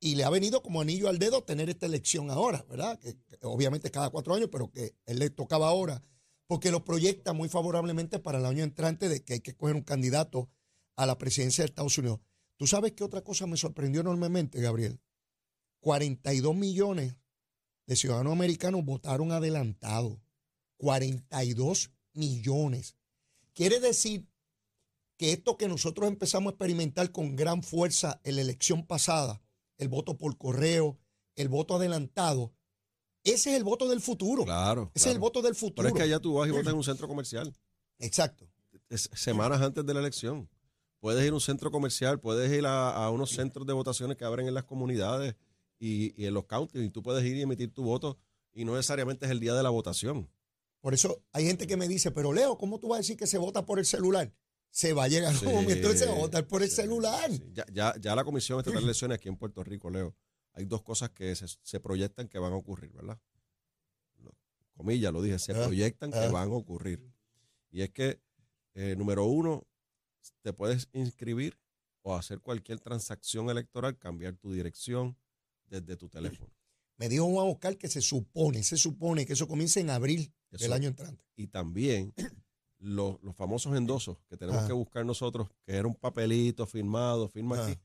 Y 0.00 0.14
le 0.14 0.24
ha 0.24 0.30
venido 0.30 0.62
como 0.62 0.80
anillo 0.80 1.08
al 1.08 1.18
dedo 1.18 1.42
tener 1.42 1.68
esta 1.68 1.86
elección 1.86 2.30
ahora, 2.30 2.64
¿verdad? 2.68 2.98
Que, 2.98 3.16
obviamente 3.42 3.90
cada 3.90 4.10
cuatro 4.10 4.34
años, 4.34 4.48
pero 4.50 4.70
que 4.70 4.94
él 5.06 5.18
le 5.18 5.30
tocaba 5.30 5.68
ahora, 5.68 6.02
porque 6.46 6.70
lo 6.70 6.84
proyecta 6.84 7.32
muy 7.32 7.48
favorablemente 7.48 8.18
para 8.18 8.38
el 8.38 8.46
año 8.46 8.62
entrante 8.62 9.08
de 9.08 9.22
que 9.22 9.34
hay 9.34 9.40
que 9.40 9.50
escoger 9.50 9.74
un 9.74 9.82
candidato 9.82 10.48
a 10.96 11.06
la 11.06 11.18
presidencia 11.18 11.62
de 11.62 11.66
Estados 11.66 11.98
Unidos. 11.98 12.20
¿Tú 12.56 12.66
sabes 12.66 12.92
qué 12.92 13.04
otra 13.04 13.22
cosa 13.22 13.46
me 13.46 13.56
sorprendió 13.56 14.00
enormemente, 14.00 14.60
Gabriel? 14.60 15.00
42 15.80 16.54
millones 16.54 17.14
de 17.86 17.96
ciudadanos 17.96 18.32
americanos 18.32 18.84
votaron 18.84 19.32
adelantado. 19.32 20.20
42 20.78 21.90
millones. 22.12 22.96
Quiere 23.54 23.80
decir 23.80 24.28
que 25.16 25.32
esto 25.32 25.56
que 25.56 25.68
nosotros 25.68 26.08
empezamos 26.08 26.50
a 26.50 26.54
experimentar 26.54 27.10
con 27.10 27.36
gran 27.36 27.62
fuerza 27.62 28.20
en 28.24 28.36
la 28.36 28.42
elección 28.42 28.86
pasada, 28.86 29.42
el 29.78 29.88
voto 29.88 30.18
por 30.18 30.36
correo, 30.36 30.98
el 31.34 31.48
voto 31.48 31.76
adelantado, 31.76 32.52
ese 33.26 33.50
es 33.50 33.56
el 33.56 33.64
voto 33.64 33.88
del 33.88 34.00
futuro. 34.00 34.44
Claro. 34.44 34.92
Ese 34.94 35.08
es 35.08 35.14
el 35.14 35.20
voto 35.20 35.42
del 35.42 35.56
futuro. 35.56 35.74
Pero 35.76 35.88
es 35.88 35.94
que 35.94 36.02
allá 36.02 36.20
tú 36.20 36.34
vas 36.34 36.48
y 36.48 36.52
votas 36.52 36.68
en 36.68 36.76
un 36.76 36.84
centro 36.84 37.08
comercial. 37.08 37.52
Exacto. 37.98 38.48
Es 38.88 39.10
semanas 39.14 39.60
antes 39.62 39.84
de 39.84 39.94
la 39.94 39.98
elección. 39.98 40.48
Puedes 41.00 41.24
ir 41.24 41.32
a 41.32 41.34
un 41.34 41.40
centro 41.40 41.72
comercial, 41.72 42.20
puedes 42.20 42.52
ir 42.52 42.66
a, 42.66 42.90
a 42.90 43.10
unos 43.10 43.30
centros 43.30 43.66
de 43.66 43.72
votaciones 43.72 44.16
que 44.16 44.24
abren 44.24 44.46
en 44.46 44.54
las 44.54 44.62
comunidades 44.62 45.34
y, 45.78 46.20
y 46.20 46.26
en 46.26 46.34
los 46.34 46.44
counties 46.46 46.84
y 46.84 46.90
tú 46.90 47.02
puedes 47.02 47.24
ir 47.24 47.36
y 47.36 47.42
emitir 47.42 47.72
tu 47.72 47.82
voto 47.84 48.18
y 48.52 48.64
no 48.64 48.74
necesariamente 48.74 49.26
es 49.26 49.30
el 49.30 49.40
día 49.40 49.54
de 49.54 49.62
la 49.62 49.70
votación. 49.70 50.30
Por 50.80 50.94
eso 50.94 51.22
hay 51.32 51.46
gente 51.46 51.66
que 51.66 51.76
me 51.76 51.88
dice, 51.88 52.10
pero 52.10 52.32
Leo, 52.32 52.56
¿cómo 52.58 52.78
tú 52.78 52.88
vas 52.88 52.96
a 52.98 53.00
decir 53.00 53.16
que 53.16 53.26
se 53.26 53.38
vota 53.38 53.66
por 53.66 53.78
el 53.78 53.86
celular? 53.86 54.32
Se 54.70 54.92
va 54.92 55.04
a 55.04 55.08
llegar 55.08 55.32
un 55.32 55.38
Sí, 55.40 55.46
momento 55.46 55.92
se 55.94 56.06
va 56.06 56.12
a 56.12 56.18
votar 56.18 56.46
por 56.46 56.62
el 56.62 56.68
sí, 56.68 56.76
celular. 56.76 57.30
sí. 57.30 57.42
Ya, 57.52 57.64
ya, 57.72 57.94
ya 58.00 58.14
la 58.14 58.24
Comisión 58.24 58.58
Estatal 58.58 58.80
de 58.80 58.84
Elecciones 58.90 59.16
aquí 59.16 59.28
en 59.28 59.36
Puerto 59.36 59.64
Rico, 59.64 59.90
Leo, 59.90 60.14
hay 60.52 60.64
dos 60.64 60.82
cosas 60.82 61.10
que 61.10 61.34
se, 61.34 61.46
se 61.62 61.80
proyectan 61.80 62.28
que 62.28 62.38
van 62.38 62.52
a 62.52 62.56
ocurrir, 62.56 62.92
¿verdad? 62.92 63.18
Comillas, 64.74 65.12
lo 65.12 65.22
dije, 65.22 65.38
se 65.38 65.52
Ah, 65.52 65.64
proyectan 65.64 66.10
que 66.10 66.18
ah. 66.18 66.30
van 66.30 66.50
a 66.50 66.54
ocurrir. 66.54 67.02
Y 67.70 67.80
es 67.82 67.90
que, 67.90 68.20
eh, 68.74 68.94
número 68.96 69.24
uno, 69.24 69.66
te 70.42 70.52
puedes 70.52 70.88
inscribir 70.92 71.58
o 72.02 72.14
hacer 72.14 72.40
cualquier 72.40 72.78
transacción 72.80 73.48
electoral, 73.48 73.96
cambiar 73.96 74.36
tu 74.36 74.52
dirección 74.52 75.16
desde 75.68 75.96
tu 75.96 76.08
teléfono. 76.08 76.50
Me 76.98 77.08
dijo 77.08 77.26
Juan 77.26 77.48
Oscar 77.48 77.76
que 77.76 77.88
se 77.88 78.00
supone, 78.00 78.62
se 78.62 78.76
supone 78.76 79.26
que 79.26 79.34
eso 79.34 79.46
comienza 79.46 79.80
en 79.80 79.90
abril 79.90 80.32
del 80.50 80.72
año 80.72 80.88
entrante. 80.88 81.22
y 81.36 81.46
también 81.48 82.14
los, 82.78 83.22
los 83.22 83.34
famosos 83.36 83.76
endosos 83.76 84.18
que 84.28 84.36
tenemos 84.36 84.60
Ajá. 84.60 84.68
que 84.68 84.72
buscar 84.72 85.04
nosotros, 85.04 85.48
que 85.66 85.74
era 85.76 85.86
un 85.86 85.94
papelito 85.94 86.66
firmado, 86.66 87.28
firma 87.28 87.56
Ajá. 87.60 87.66
aquí, 87.72 87.80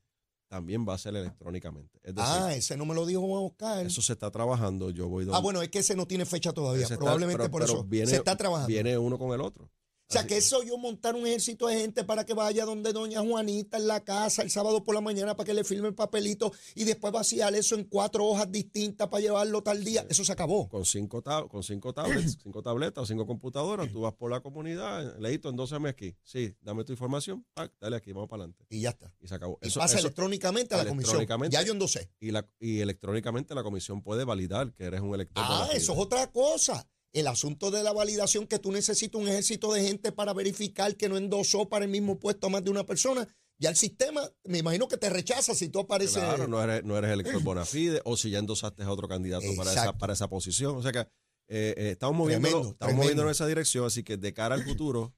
también 0.50 0.86
va 0.88 0.94
a 0.94 0.98
ser 0.98 1.16
electrónicamente. 1.16 1.98
Es 2.04 2.14
decir, 2.16 2.30
Ah, 2.34 2.54
ese 2.56 2.76
no 2.78 2.86
me 2.86 2.94
lo 2.94 3.06
dijo 3.06 3.22
Juan 3.22 3.44
Oscar. 3.46 3.86
eso 3.86 4.02
se 4.02 4.14
está 4.14 4.30
trabajando. 4.32 4.90
Yo 4.92 5.08
voy 5.08 5.28
Ah, 5.32 5.40
bueno, 5.40 5.62
es 5.62 5.70
que 5.70 5.80
ese 5.80 5.96
no 5.96 6.06
tiene 6.08 6.26
fecha 6.26 6.52
todavía. 6.54 6.84
Está- 6.84 6.98
Probablemente 6.98 7.38
pero- 7.44 7.52
por 7.52 7.62
pero 7.62 7.74
eso. 7.74 7.84
viene- 7.86 8.08
se 8.12 8.18
está 8.18 8.36
trabajando. 8.38 8.68
Viene 8.68 8.98
uno 8.98 9.18
con 9.18 9.34
el 9.34 9.42
otro. 9.42 9.70
O 10.12 10.14
sea, 10.14 10.22
Así- 10.22 10.28
que 10.28 10.38
eso 10.38 10.62
yo 10.64 10.78
montar 10.78 11.16
un 11.16 11.26
ejército 11.26 11.68
de 11.68 11.80
gente 11.80 12.04
para 12.04 12.26
que 12.26 12.34
vaya 12.34 12.66
donde 12.66 12.92
doña 12.92 13.22
Juanita 13.22 13.78
en 13.78 13.88
la 13.88 14.04
casa 14.04 14.42
el 14.42 14.52
sábado 14.52 14.84
por 14.84 14.94
la 14.94 15.00
mañana 15.00 15.38
para 15.38 15.46
que 15.48 15.54
le 15.54 15.64
firme 15.64 15.88
el 15.88 15.96
papelito 15.96 16.52
y 16.76 16.84
después 16.84 17.14
vaciar 17.14 17.56
eso 17.56 17.76
en 17.76 17.86
cuatro 17.86 18.26
hojas 18.26 18.52
distintas 18.52 19.08
para 19.08 19.22
llevarlo 19.22 19.64
tal 19.64 19.84
día. 19.86 20.06
Eso 20.10 20.26
se 20.26 20.34
acabó. 20.34 20.68
con 20.68 20.84
cinco, 20.86 21.24
tab- 21.24 21.48
con 21.48 21.64
cinco 21.64 21.94
tablets, 21.94 22.38
cinco 22.44 22.62
tabletas 22.62 23.04
o 23.04 23.06
cinco 23.06 23.26
computadoras, 23.26 23.90
tú 23.92 24.02
vas 24.02 24.14
por 24.14 24.30
la 24.30 24.42
comunidad, 24.42 25.18
leíto, 25.18 25.48
endósame 25.50 25.88
aquí. 25.88 26.14
Sí, 26.24 26.54
dame 26.62 26.84
tu 26.84 26.92
información, 26.92 27.46
pac, 27.54 27.72
dale 27.80 27.96
aquí, 27.96 28.12
vamos 28.12 28.28
para 28.30 28.44
adelante. 28.44 28.66
Y 28.70 28.82
ya 28.82 28.90
está. 28.90 29.14
Y 29.22 29.28
se 29.30 29.36
acabó. 29.36 29.60
Y 29.62 29.68
Eso- 29.70 29.80
pasa 29.80 29.96
eso- 29.98 30.08
electrónicamente 30.08 30.76
a 30.76 30.80
la 30.84 30.90
comisión. 30.90 31.26
Ya 31.50 31.62
yo 31.62 31.72
endosé. 31.72 32.10
y, 32.20 32.32
la, 32.32 32.46
y 32.60 32.82
electrónicamente 32.82 33.56
la 33.56 33.64
comisión 33.64 34.02
puede 34.02 34.26
validar 34.26 34.74
que 34.74 34.84
eres 34.84 35.00
un 35.00 35.16
elector. 35.16 35.44
Ah, 35.48 35.70
eso 35.74 35.94
es 35.94 36.00
otra 36.00 36.28
cosa. 36.32 36.86
El 37.14 37.28
asunto 37.28 37.72
de 37.72 37.84
la 37.84 37.92
validación, 37.92 38.48
que 38.48 38.60
tú 38.60 38.72
necesitas 38.72 39.20
un 39.22 39.28
ejército 39.28 39.74
de 39.74 39.84
gente 39.84 40.12
para 40.12 40.34
verificar 40.34 40.96
que 40.96 41.10
no 41.10 41.18
endosó 41.18 41.68
para 41.68 41.86
el 41.86 41.92
mismo 41.92 42.20
puesto 42.20 42.48
a 42.48 42.50
más 42.50 42.64
de 42.64 42.70
una 42.70 42.86
persona. 42.86 43.28
Ya 43.58 43.70
el 43.70 43.76
sistema, 43.76 44.22
me 44.46 44.60
imagino 44.60 44.88
que 44.88 44.98
te 44.98 45.10
rechaza 45.10 45.54
si 45.54 45.70
tú 45.70 45.80
apareces. 45.80 46.24
Claro, 46.24 46.48
no 46.48 46.64
eres, 46.64 46.84
no 46.84 46.98
eres 46.98 47.12
elector 47.12 47.44
bona 47.44 47.66
fide 47.66 48.02
o 48.06 48.18
si 48.18 48.32
ya 48.32 48.40
endosaste 48.40 48.84
a 48.84 48.92
otro 48.92 49.08
candidato 49.08 49.46
para 49.56 49.72
esa, 49.72 49.98
para 49.98 50.14
esa 50.14 50.30
posición. 50.30 50.78
O 50.78 50.82
sea 50.82 50.92
que 50.92 51.00
eh, 51.00 51.76
eh, 51.78 51.90
estamos, 51.92 52.18
moviéndolo, 52.18 52.50
Tremendo, 52.52 52.72
estamos 52.72 52.78
tremendo. 52.80 53.04
moviéndonos 53.04 53.30
en 53.30 53.32
esa 53.32 53.48
dirección, 53.48 53.86
así 53.86 54.04
que 54.04 54.18
de 54.18 54.34
cara 54.34 54.56
al 54.56 54.64
futuro, 54.64 55.14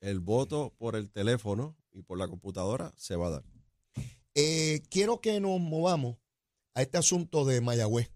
el 0.00 0.20
voto 0.20 0.74
por 0.76 0.94
el 0.94 1.10
teléfono 1.10 1.76
y 1.90 2.02
por 2.02 2.18
la 2.18 2.28
computadora 2.28 2.92
se 2.96 3.16
va 3.16 3.28
a 3.28 3.30
dar. 3.30 3.44
Eh, 4.34 4.82
quiero 4.90 5.20
que 5.20 5.40
nos 5.40 5.58
movamos 5.58 6.18
a 6.74 6.82
este 6.82 6.98
asunto 6.98 7.44
de 7.44 7.60
Mayagüez, 7.60 8.12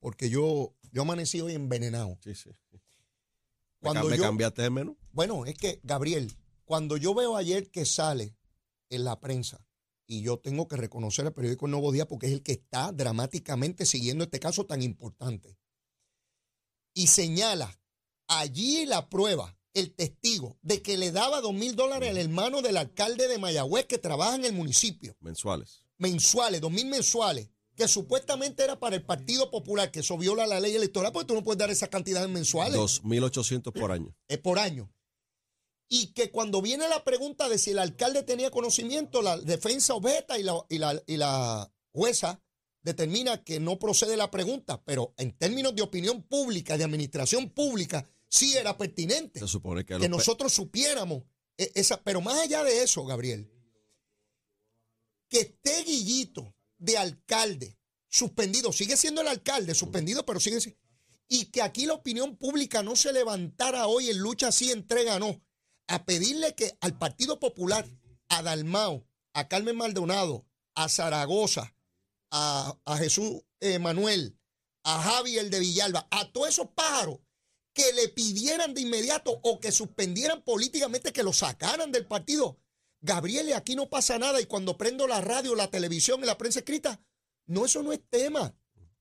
porque 0.00 0.28
yo, 0.30 0.74
yo 0.92 1.02
amanecí 1.02 1.40
hoy 1.40 1.54
envenenado. 1.54 2.16
Sí, 2.22 2.34
sí. 2.36 2.50
¿Me, 2.70 2.80
Cuando 3.80 4.08
me 4.08 4.16
yo- 4.16 4.22
cambiaste 4.22 4.64
el 4.64 4.70
menú? 4.70 4.96
Bueno, 5.10 5.44
es 5.46 5.54
que, 5.54 5.80
Gabriel, 5.82 6.32
cuando 6.64 6.96
yo 6.96 7.14
veo 7.14 7.36
ayer 7.36 7.70
que 7.70 7.84
sale 7.84 8.36
en 8.90 9.02
la 9.04 9.18
prensa, 9.18 9.66
y 10.06 10.22
yo 10.22 10.38
tengo 10.38 10.68
que 10.68 10.76
reconocer 10.76 11.26
al 11.26 11.32
periódico 11.32 11.66
El 11.66 11.72
Nuevo 11.72 11.90
Día 11.92 12.06
porque 12.06 12.26
es 12.26 12.32
el 12.32 12.42
que 12.42 12.52
está 12.52 12.92
dramáticamente 12.92 13.86
siguiendo 13.86 14.24
este 14.24 14.38
caso 14.40 14.66
tan 14.66 14.82
importante, 14.82 15.58
y 16.94 17.06
señala 17.06 17.80
allí 18.28 18.84
la 18.86 19.08
prueba, 19.08 19.56
el 19.74 19.94
testigo, 19.94 20.58
de 20.62 20.82
que 20.82 20.98
le 20.98 21.12
daba 21.12 21.40
dos 21.40 21.54
mil 21.54 21.74
dólares 21.76 22.10
al 22.10 22.18
hermano 22.18 22.60
del 22.62 22.76
alcalde 22.76 23.26
de 23.28 23.38
Mayagüez 23.38 23.86
que 23.86 23.96
trabaja 23.98 24.34
en 24.34 24.44
el 24.44 24.52
municipio, 24.52 25.16
Mensuales. 25.20 25.86
mensuales, 25.98 26.60
dos 26.60 26.70
mil 26.72 26.86
mensuales, 26.86 27.48
que 27.76 27.88
supuestamente 27.88 28.62
era 28.64 28.78
para 28.78 28.96
el 28.96 29.04
Partido 29.04 29.50
Popular, 29.50 29.90
que 29.90 30.00
eso 30.00 30.18
viola 30.18 30.46
la 30.46 30.60
ley 30.60 30.74
electoral, 30.74 31.12
porque 31.12 31.26
tú 31.28 31.34
no 31.34 31.42
puedes 31.42 31.58
dar 31.58 31.70
esas 31.70 31.88
cantidades 31.88 32.28
mensuales 32.28 32.78
2.800 32.78 33.72
por 33.72 33.92
año. 33.92 34.14
eh, 34.28 34.38
por 34.38 34.58
año. 34.58 34.92
Y 35.88 36.12
que 36.14 36.30
cuando 36.30 36.62
viene 36.62 36.88
la 36.88 37.04
pregunta 37.04 37.48
de 37.48 37.58
si 37.58 37.70
el 37.70 37.78
alcalde 37.78 38.22
tenía 38.22 38.50
conocimiento, 38.50 39.20
la 39.22 39.36
defensa 39.38 39.94
objeta 39.94 40.38
y 40.38 40.42
la, 40.42 40.54
y 40.68 40.78
la, 40.78 41.02
y 41.06 41.16
la 41.18 41.70
jueza 41.92 42.42
determina 42.82 43.44
que 43.44 43.60
no 43.60 43.78
procede 43.78 44.16
la 44.16 44.30
pregunta, 44.30 44.82
pero 44.84 45.14
en 45.16 45.36
términos 45.36 45.74
de 45.74 45.82
opinión 45.82 46.22
pública, 46.22 46.76
de 46.78 46.84
administración 46.84 47.50
pública, 47.50 48.06
sí 48.28 48.56
era 48.56 48.76
pertinente 48.78 49.40
Se 49.40 49.46
supone 49.48 49.84
que, 49.84 49.98
que 49.98 50.08
nosotros 50.08 50.52
supiéramos 50.52 51.22
e- 51.58 51.70
esa, 51.74 52.02
pero 52.02 52.20
más 52.22 52.38
allá 52.40 52.64
de 52.64 52.82
eso, 52.82 53.04
Gabriel, 53.04 53.50
que 55.28 55.40
esté 55.40 55.82
Guillito 55.84 56.54
de 56.82 56.98
alcalde 56.98 57.78
suspendido, 58.08 58.72
sigue 58.72 58.96
siendo 58.96 59.20
el 59.22 59.28
alcalde 59.28 59.74
suspendido, 59.74 60.26
pero 60.26 60.40
sigue 60.40 60.60
si- 60.60 60.76
y 61.28 61.46
que 61.46 61.62
aquí 61.62 61.86
la 61.86 61.94
opinión 61.94 62.36
pública 62.36 62.82
no 62.82 62.94
se 62.96 63.12
levantara 63.12 63.86
hoy 63.86 64.10
en 64.10 64.18
lucha 64.18 64.48
así 64.48 64.70
entrega 64.70 65.18
no 65.18 65.42
a 65.88 66.04
pedirle 66.04 66.54
que 66.54 66.76
al 66.80 66.98
Partido 66.98 67.38
Popular, 67.40 67.86
a 68.28 68.42
Dalmao, 68.42 69.06
a 69.34 69.48
Carmen 69.48 69.76
Maldonado, 69.76 70.46
a 70.74 70.88
Zaragoza, 70.88 71.74
a, 72.30 72.78
a 72.84 72.96
Jesús 72.98 73.42
eh, 73.60 73.78
Manuel, 73.78 74.38
a 74.84 75.00
Javi 75.02 75.38
el 75.38 75.50
de 75.50 75.60
Villalba, 75.60 76.06
a 76.10 76.30
todos 76.32 76.48
esos 76.48 76.68
pájaros 76.74 77.18
que 77.74 77.92
le 77.94 78.08
pidieran 78.08 78.74
de 78.74 78.82
inmediato 78.82 79.38
o 79.42 79.58
que 79.60 79.72
suspendieran 79.72 80.42
políticamente, 80.42 81.12
que 81.12 81.22
lo 81.22 81.32
sacaran 81.32 81.90
del 81.92 82.06
partido. 82.06 82.58
Gabriel, 83.02 83.52
aquí 83.52 83.76
no 83.76 83.90
pasa 83.90 84.18
nada 84.18 84.40
y 84.40 84.46
cuando 84.46 84.78
prendo 84.78 85.06
la 85.06 85.20
radio, 85.20 85.54
la 85.54 85.70
televisión 85.70 86.22
y 86.22 86.26
la 86.26 86.38
prensa 86.38 86.60
escrita, 86.60 87.00
no, 87.46 87.66
eso 87.66 87.82
no 87.82 87.92
es 87.92 88.00
tema. 88.08 88.56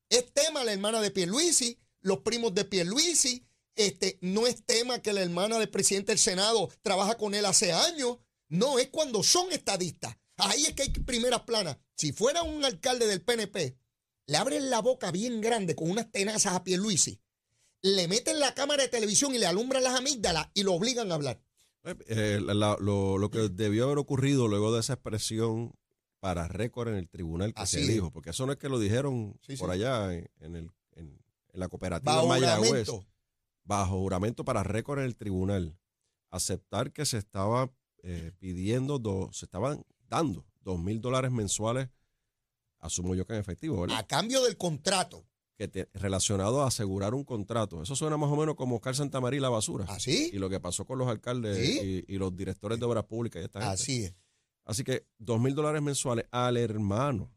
Es 0.09 0.33
tema 0.33 0.63
la 0.63 0.73
hermana 0.73 0.99
de 0.99 1.11
Pierluisi, 1.11 1.79
los 2.01 2.19
primos 2.19 2.53
de 2.53 2.65
Pierluisi, 2.65 3.45
este, 3.75 4.17
no 4.21 4.47
es 4.47 4.65
tema 4.65 5.01
que 5.01 5.13
la 5.13 5.21
hermana 5.21 5.59
del 5.59 5.69
presidente 5.69 6.11
del 6.11 6.19
Senado 6.19 6.69
trabaja 6.81 7.15
con 7.15 7.35
él 7.35 7.45
hace 7.45 7.71
años. 7.71 8.17
No, 8.49 8.79
es 8.79 8.89
cuando 8.89 9.23
son 9.23 9.51
estadistas. 9.51 10.17
Ahí 10.37 10.65
es 10.65 10.73
que 10.73 10.81
hay 10.81 10.89
primeras 10.89 11.41
planas. 11.41 11.77
Si 11.95 12.11
fuera 12.11 12.41
un 12.41 12.65
alcalde 12.65 13.07
del 13.07 13.21
PNP, 13.21 13.77
le 14.25 14.37
abren 14.37 14.69
la 14.69 14.81
boca 14.81 15.11
bien 15.11 15.41
grande 15.41 15.75
con 15.75 15.89
unas 15.89 16.11
tenazas 16.11 16.53
a 16.53 16.63
Pierluisi, 16.63 17.19
le 17.81 18.07
meten 18.07 18.39
la 18.39 18.53
cámara 18.53 18.83
de 18.83 18.89
televisión 18.89 19.33
y 19.35 19.37
le 19.37 19.45
alumbran 19.45 19.83
las 19.83 19.95
amígdalas 19.95 20.49
y 20.53 20.63
lo 20.63 20.73
obligan 20.73 21.11
a 21.11 21.15
hablar. 21.15 21.41
Eh, 21.83 22.39
la- 22.43 22.53
la- 22.53 22.77
lo, 22.79 23.17
lo 23.17 23.29
que 23.31 23.49
debió 23.49 23.85
haber 23.85 23.97
ocurrido 23.97 24.47
luego 24.47 24.73
de 24.73 24.81
esa 24.81 24.93
expresión 24.93 25.73
para 26.19 26.47
récord 26.47 26.89
en 26.89 26.95
el 26.95 27.09
tribunal 27.09 27.53
que 27.53 27.61
Así 27.61 27.77
se 27.77 27.81
es. 27.83 27.87
dijo, 27.87 28.11
porque 28.11 28.29
eso 28.29 28.45
no 28.45 28.51
es 28.51 28.59
que 28.59 28.69
lo 28.69 28.77
dijeron 28.79 29.39
Sí, 29.41 29.55
por 29.57 29.69
sí. 29.69 29.73
allá 29.75 30.13
en, 30.13 30.29
en 30.39 30.55
el, 30.55 30.71
en, 30.93 31.07
en 31.53 31.59
la 31.59 31.67
cooperativa 31.67 32.15
Bajo 32.15 32.27
Mayagüez, 32.27 32.87
juramento. 32.87 33.07
bajo 33.63 33.97
juramento 33.99 34.45
para 34.45 34.61
récord 34.63 34.99
en 34.99 35.05
el 35.05 35.15
tribunal, 35.15 35.75
aceptar 36.29 36.91
que 36.91 37.05
se 37.05 37.17
estaba 37.17 37.71
eh, 38.03 38.31
pidiendo, 38.37 38.99
do- 38.99 39.31
se 39.33 39.45
estaban 39.45 39.83
dando 40.07 40.45
dos 40.61 40.79
mil 40.79 41.01
dólares 41.01 41.31
mensuales, 41.31 41.89
asumo 42.79 43.15
yo 43.15 43.25
que 43.25 43.33
en 43.33 43.39
efectivo, 43.39 43.81
¿verdad? 43.81 43.97
A 43.97 44.05
cambio 44.07 44.43
del 44.43 44.57
contrato. 44.57 45.25
Que 45.61 45.67
te- 45.67 45.89
relacionado 45.93 46.63
a 46.63 46.67
asegurar 46.69 47.13
un 47.13 47.23
contrato. 47.23 47.83
Eso 47.83 47.95
suena 47.95 48.17
más 48.17 48.31
o 48.31 48.35
menos 48.35 48.55
como 48.55 48.77
Oscar 48.77 48.95
Santamaría 48.95 49.37
y 49.37 49.41
la 49.41 49.49
basura. 49.49 49.85
¿Así? 49.89 50.31
Y 50.33 50.39
lo 50.39 50.49
que 50.49 50.59
pasó 50.59 50.85
con 50.85 50.97
los 50.97 51.07
alcaldes 51.07 51.55
Sí. 51.55 52.03
y, 52.07 52.15
y 52.15 52.17
los 52.17 52.35
directores 52.35 52.79
de 52.79 52.85
obras 52.87 53.03
públicas 53.03 53.39
y 53.41 53.45
esta 53.45 53.59
gente. 53.59 53.73
Así 53.75 54.03
es. 54.05 54.15
Así 54.65 54.83
que 54.83 55.05
dos 55.19 55.39
mil 55.39 55.53
dólares 55.53 55.83
mensuales 55.83 56.25
al 56.31 56.57
hermano, 56.57 57.31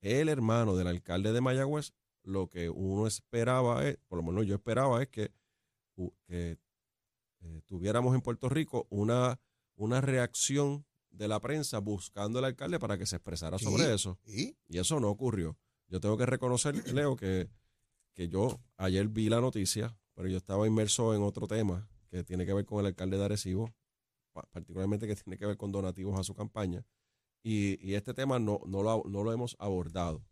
el 0.00 0.28
hermano 0.28 0.76
del 0.76 0.86
alcalde 0.86 1.32
de 1.32 1.40
Mayagüez, 1.40 1.94
lo 2.22 2.48
que 2.48 2.68
uno 2.70 3.08
esperaba 3.08 3.84
es, 3.88 3.98
por 4.06 4.18
lo 4.18 4.22
menos 4.22 4.46
yo 4.46 4.54
esperaba 4.54 5.02
es 5.02 5.08
que, 5.08 5.32
eh, 6.28 6.56
tuviéramos 7.66 8.14
en 8.14 8.20
Puerto 8.20 8.48
Rico 8.48 8.86
una, 8.90 9.40
una 9.74 10.00
reacción 10.00 10.86
de 11.10 11.26
la 11.26 11.40
prensa 11.40 11.78
buscando 11.80 12.38
al 12.38 12.44
alcalde 12.44 12.78
para 12.78 12.96
que 12.98 13.06
se 13.06 13.16
expresara 13.16 13.58
sobre 13.58 13.84
Sí, 13.86 13.90
eso. 13.90 14.18
Sí. 14.24 14.56
Y 14.68 14.78
eso 14.78 15.00
no 15.00 15.08
ocurrió. 15.08 15.56
Yo 15.88 16.00
tengo 16.00 16.16
que 16.16 16.26
reconocer, 16.26 16.92
Leo, 16.92 17.16
que, 17.16 17.48
que 18.14 18.28
yo 18.28 18.60
ayer 18.76 19.08
vi 19.08 19.28
la 19.28 19.40
noticia, 19.40 19.96
pero 20.14 20.28
yo 20.28 20.36
estaba 20.36 20.66
inmerso 20.66 21.14
en 21.14 21.22
otro 21.22 21.46
tema 21.46 21.88
que 22.10 22.24
tiene 22.24 22.44
que 22.46 22.52
ver 22.54 22.64
con 22.66 22.80
el 22.80 22.86
alcalde 22.86 23.16
de 23.18 23.24
Arecibo, 23.24 23.74
pa- 24.32 24.46
particularmente 24.50 25.06
que 25.06 25.16
tiene 25.16 25.36
que 25.38 25.46
ver 25.46 25.56
con 25.56 25.72
donativos 25.72 26.18
a 26.18 26.24
su 26.24 26.34
campaña. 26.34 26.84
Y, 27.42 27.78
y 27.86 27.94
este 27.94 28.12
tema 28.14 28.38
no, 28.38 28.60
no, 28.66 28.82
lo, 28.82 29.02
no 29.08 29.22
lo 29.24 29.32
hemos 29.32 29.56
abordado. 29.58 30.24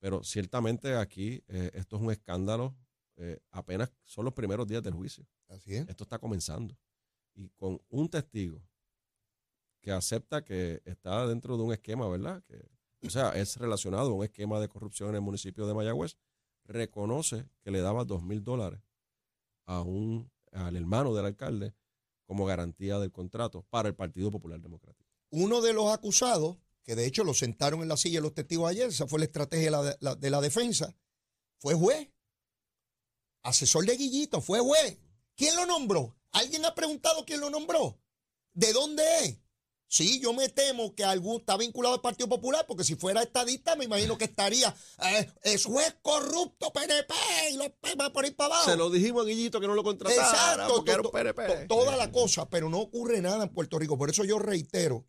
Pero 0.00 0.22
ciertamente 0.24 0.96
aquí 0.96 1.42
eh, 1.48 1.70
esto 1.74 1.96
es 1.96 2.02
un 2.02 2.10
escándalo. 2.10 2.74
eh, 3.16 3.38
apenas 3.50 3.92
son 4.04 4.24
los 4.24 4.34
primeros 4.34 4.66
días 4.66 4.82
del 4.82 4.94
juicio. 4.94 5.26
Así 5.48 5.74
es. 5.74 5.88
Esto 5.88 6.04
está 6.04 6.18
comenzando. 6.18 6.76
Y 7.34 7.48
con 7.50 7.80
un 7.88 8.08
testigo 8.08 8.60
que 9.80 9.92
acepta 9.92 10.42
que 10.44 10.80
está 10.84 11.26
dentro 11.26 11.56
de 11.56 11.62
un 11.62 11.72
esquema, 11.72 12.08
¿verdad? 12.08 12.42
Que, 12.44 12.66
o 13.06 13.10
sea, 13.10 13.30
es 13.30 13.56
relacionado 13.56 14.10
a 14.10 14.14
un 14.14 14.24
esquema 14.24 14.60
de 14.60 14.68
corrupción 14.68 15.10
en 15.10 15.16
el 15.16 15.20
municipio 15.20 15.66
de 15.66 15.74
Mayagüez, 15.74 16.16
reconoce 16.64 17.46
que 17.62 17.70
le 17.70 17.80
daba 17.80 18.04
dos 18.04 18.22
mil 18.22 18.42
dólares 18.42 18.80
a 19.66 19.82
un, 19.82 20.30
al 20.52 20.76
hermano 20.76 21.14
del 21.14 21.26
alcalde 21.26 21.74
como 22.26 22.46
garantía 22.46 22.98
del 22.98 23.12
contrato 23.12 23.66
para 23.70 23.88
el 23.88 23.94
Partido 23.94 24.30
Popular 24.30 24.60
Democrático. 24.60 25.08
Uno 25.30 25.60
de 25.60 25.72
los 25.72 25.92
acusados, 25.92 26.56
que 26.82 26.94
de 26.94 27.06
hecho 27.06 27.24
lo 27.24 27.34
sentaron 27.34 27.82
en 27.82 27.88
la 27.88 27.96
silla 27.96 28.20
los 28.20 28.34
testigos 28.34 28.70
ayer, 28.70 28.88
esa 28.88 29.06
fue 29.06 29.18
la 29.18 29.24
estrategia 29.26 29.70
de 29.82 29.96
la- 30.00 30.14
de 30.14 30.30
la 30.30 30.40
defensa, 30.40 30.96
fue 31.58 31.74
juez. 31.74 32.08
Asesor 33.42 33.84
de 33.84 33.96
Guillito, 33.96 34.40
fue 34.40 34.60
juez. 34.60 34.98
¿Quién 35.36 35.54
lo 35.56 35.66
nombró? 35.66 36.16
¿Alguien 36.32 36.64
ha 36.64 36.74
preguntado 36.74 37.24
quién 37.26 37.40
lo 37.40 37.50
nombró? 37.50 37.98
¿De 38.54 38.72
dónde 38.72 39.02
es? 39.24 39.38
Sí, 39.96 40.18
yo 40.18 40.32
me 40.32 40.48
temo 40.48 40.92
que 40.96 41.04
algún 41.04 41.36
está 41.36 41.56
vinculado 41.56 41.94
al 41.94 42.00
Partido 42.00 42.28
Popular, 42.28 42.64
porque 42.66 42.82
si 42.82 42.96
fuera 42.96 43.22
estadista, 43.22 43.76
me 43.76 43.84
imagino 43.84 44.18
que 44.18 44.24
estaría. 44.24 44.74
eh, 45.04 45.30
es 45.44 45.64
juez 45.66 45.94
corrupto, 46.02 46.72
PNP, 46.72 47.14
y 47.52 47.56
los 47.56 47.68
va 48.00 48.12
por 48.12 48.24
ahí 48.24 48.32
para 48.32 48.56
abajo. 48.56 48.70
Se 48.72 48.76
lo 48.76 48.90
dijimos 48.90 49.22
a 49.24 49.28
Guillito 49.28 49.60
que 49.60 49.68
no 49.68 49.74
lo 49.74 49.84
contratara 49.84 50.30
Exacto, 50.30 50.74
porque 50.74 50.90
era 50.90 51.02
un 51.02 51.10
PNP. 51.12 51.46
to- 51.46 51.66
toda 51.76 51.96
la 51.96 52.10
cosa, 52.10 52.48
pero 52.50 52.68
no 52.68 52.80
ocurre 52.80 53.20
nada 53.22 53.44
en 53.44 53.50
Puerto 53.50 53.78
Rico. 53.78 53.96
Por 53.96 54.10
eso 54.10 54.24
yo 54.24 54.40
reitero 54.40 55.06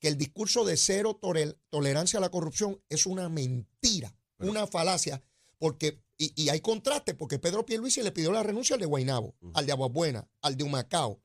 que 0.00 0.08
el 0.08 0.18
discurso 0.18 0.64
de 0.64 0.76
cero 0.76 1.16
tolerancia 1.70 2.18
a 2.18 2.20
la 2.20 2.30
corrupción 2.30 2.82
es 2.88 3.06
una 3.06 3.28
mentira, 3.28 4.16
una 4.38 4.66
falacia, 4.66 5.22
porque, 5.58 6.02
y, 6.16 6.32
y 6.42 6.48
hay 6.48 6.60
contraste, 6.60 7.14
porque 7.14 7.38
Pedro 7.38 7.64
Pierluisi 7.64 8.02
le 8.02 8.10
pidió 8.10 8.32
la 8.32 8.42
renuncia 8.42 8.74
al 8.74 8.80
de 8.80 8.86
Guainabo, 8.86 9.36
al 9.54 9.64
de 9.64 9.70
Aguabuena, 9.70 10.28
al 10.42 10.56
de 10.56 10.64
Humacao, 10.64 11.22